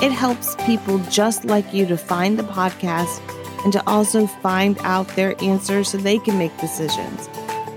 It 0.01 0.13
helps 0.13 0.55
people 0.65 0.99
just 1.11 1.45
like 1.45 1.75
you 1.75 1.85
to 1.87 1.97
find 1.97 2.39
the 2.39 2.45
podcast 2.45 3.21
and 3.65 3.73
to 3.73 3.83
also 3.89 4.29
find 4.29 4.79
out 4.83 5.09
their 5.09 5.35
answers 5.43 5.89
so 5.89 5.99
they 5.99 6.19
can 6.21 6.39
make 6.39 6.57
decisions. 6.59 7.29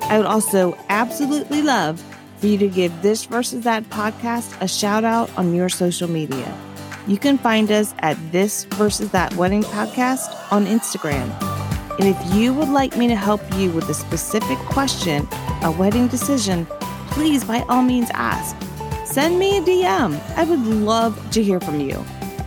I 0.03 0.17
would 0.17 0.27
also 0.27 0.77
absolutely 0.89 1.63
love 1.63 2.03
for 2.43 2.47
you 2.47 2.57
to 2.57 2.67
give 2.67 3.01
this 3.01 3.23
versus 3.23 3.63
that 3.63 3.85
podcast 3.85 4.61
a 4.61 4.67
shout 4.67 5.05
out 5.05 5.31
on 5.37 5.55
your 5.55 5.69
social 5.69 6.09
media. 6.09 6.53
You 7.07 7.17
can 7.17 7.37
find 7.37 7.71
us 7.71 7.95
at 7.99 8.17
this 8.33 8.65
versus 8.65 9.11
that 9.11 9.33
wedding 9.35 9.63
podcast 9.63 10.51
on 10.51 10.65
Instagram. 10.65 11.31
And 11.99 12.09
if 12.09 12.35
you 12.35 12.53
would 12.53 12.67
like 12.67 12.97
me 12.97 13.07
to 13.07 13.15
help 13.15 13.39
you 13.55 13.71
with 13.71 13.87
a 13.87 13.93
specific 13.93 14.57
question, 14.57 15.25
a 15.61 15.71
wedding 15.71 16.09
decision, 16.09 16.65
please 17.11 17.45
by 17.45 17.61
all 17.69 17.81
means 17.81 18.09
ask. 18.13 18.57
Send 19.05 19.39
me 19.39 19.59
a 19.59 19.61
DM. 19.61 20.19
I 20.35 20.43
would 20.43 20.65
love 20.67 21.17
to 21.31 21.41
hear 21.41 21.61
from 21.61 21.79
you. 21.79 21.95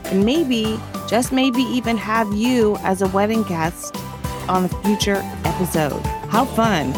And 0.05 0.27
maybe, 0.27 0.79
just 1.09 1.33
maybe, 1.33 1.63
even 1.63 1.97
have 1.97 2.31
you 2.35 2.77
as 2.81 3.01
a 3.01 3.09
wedding 3.09 3.45
guest 3.45 3.97
on 4.47 4.67
a 4.67 4.69
future 4.83 5.23
episode. 5.47 6.05
How 6.29 6.45
fun! 6.45 6.93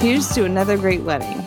Here's 0.00 0.26
to 0.34 0.44
another 0.44 0.76
great 0.76 1.02
wedding. 1.02 1.41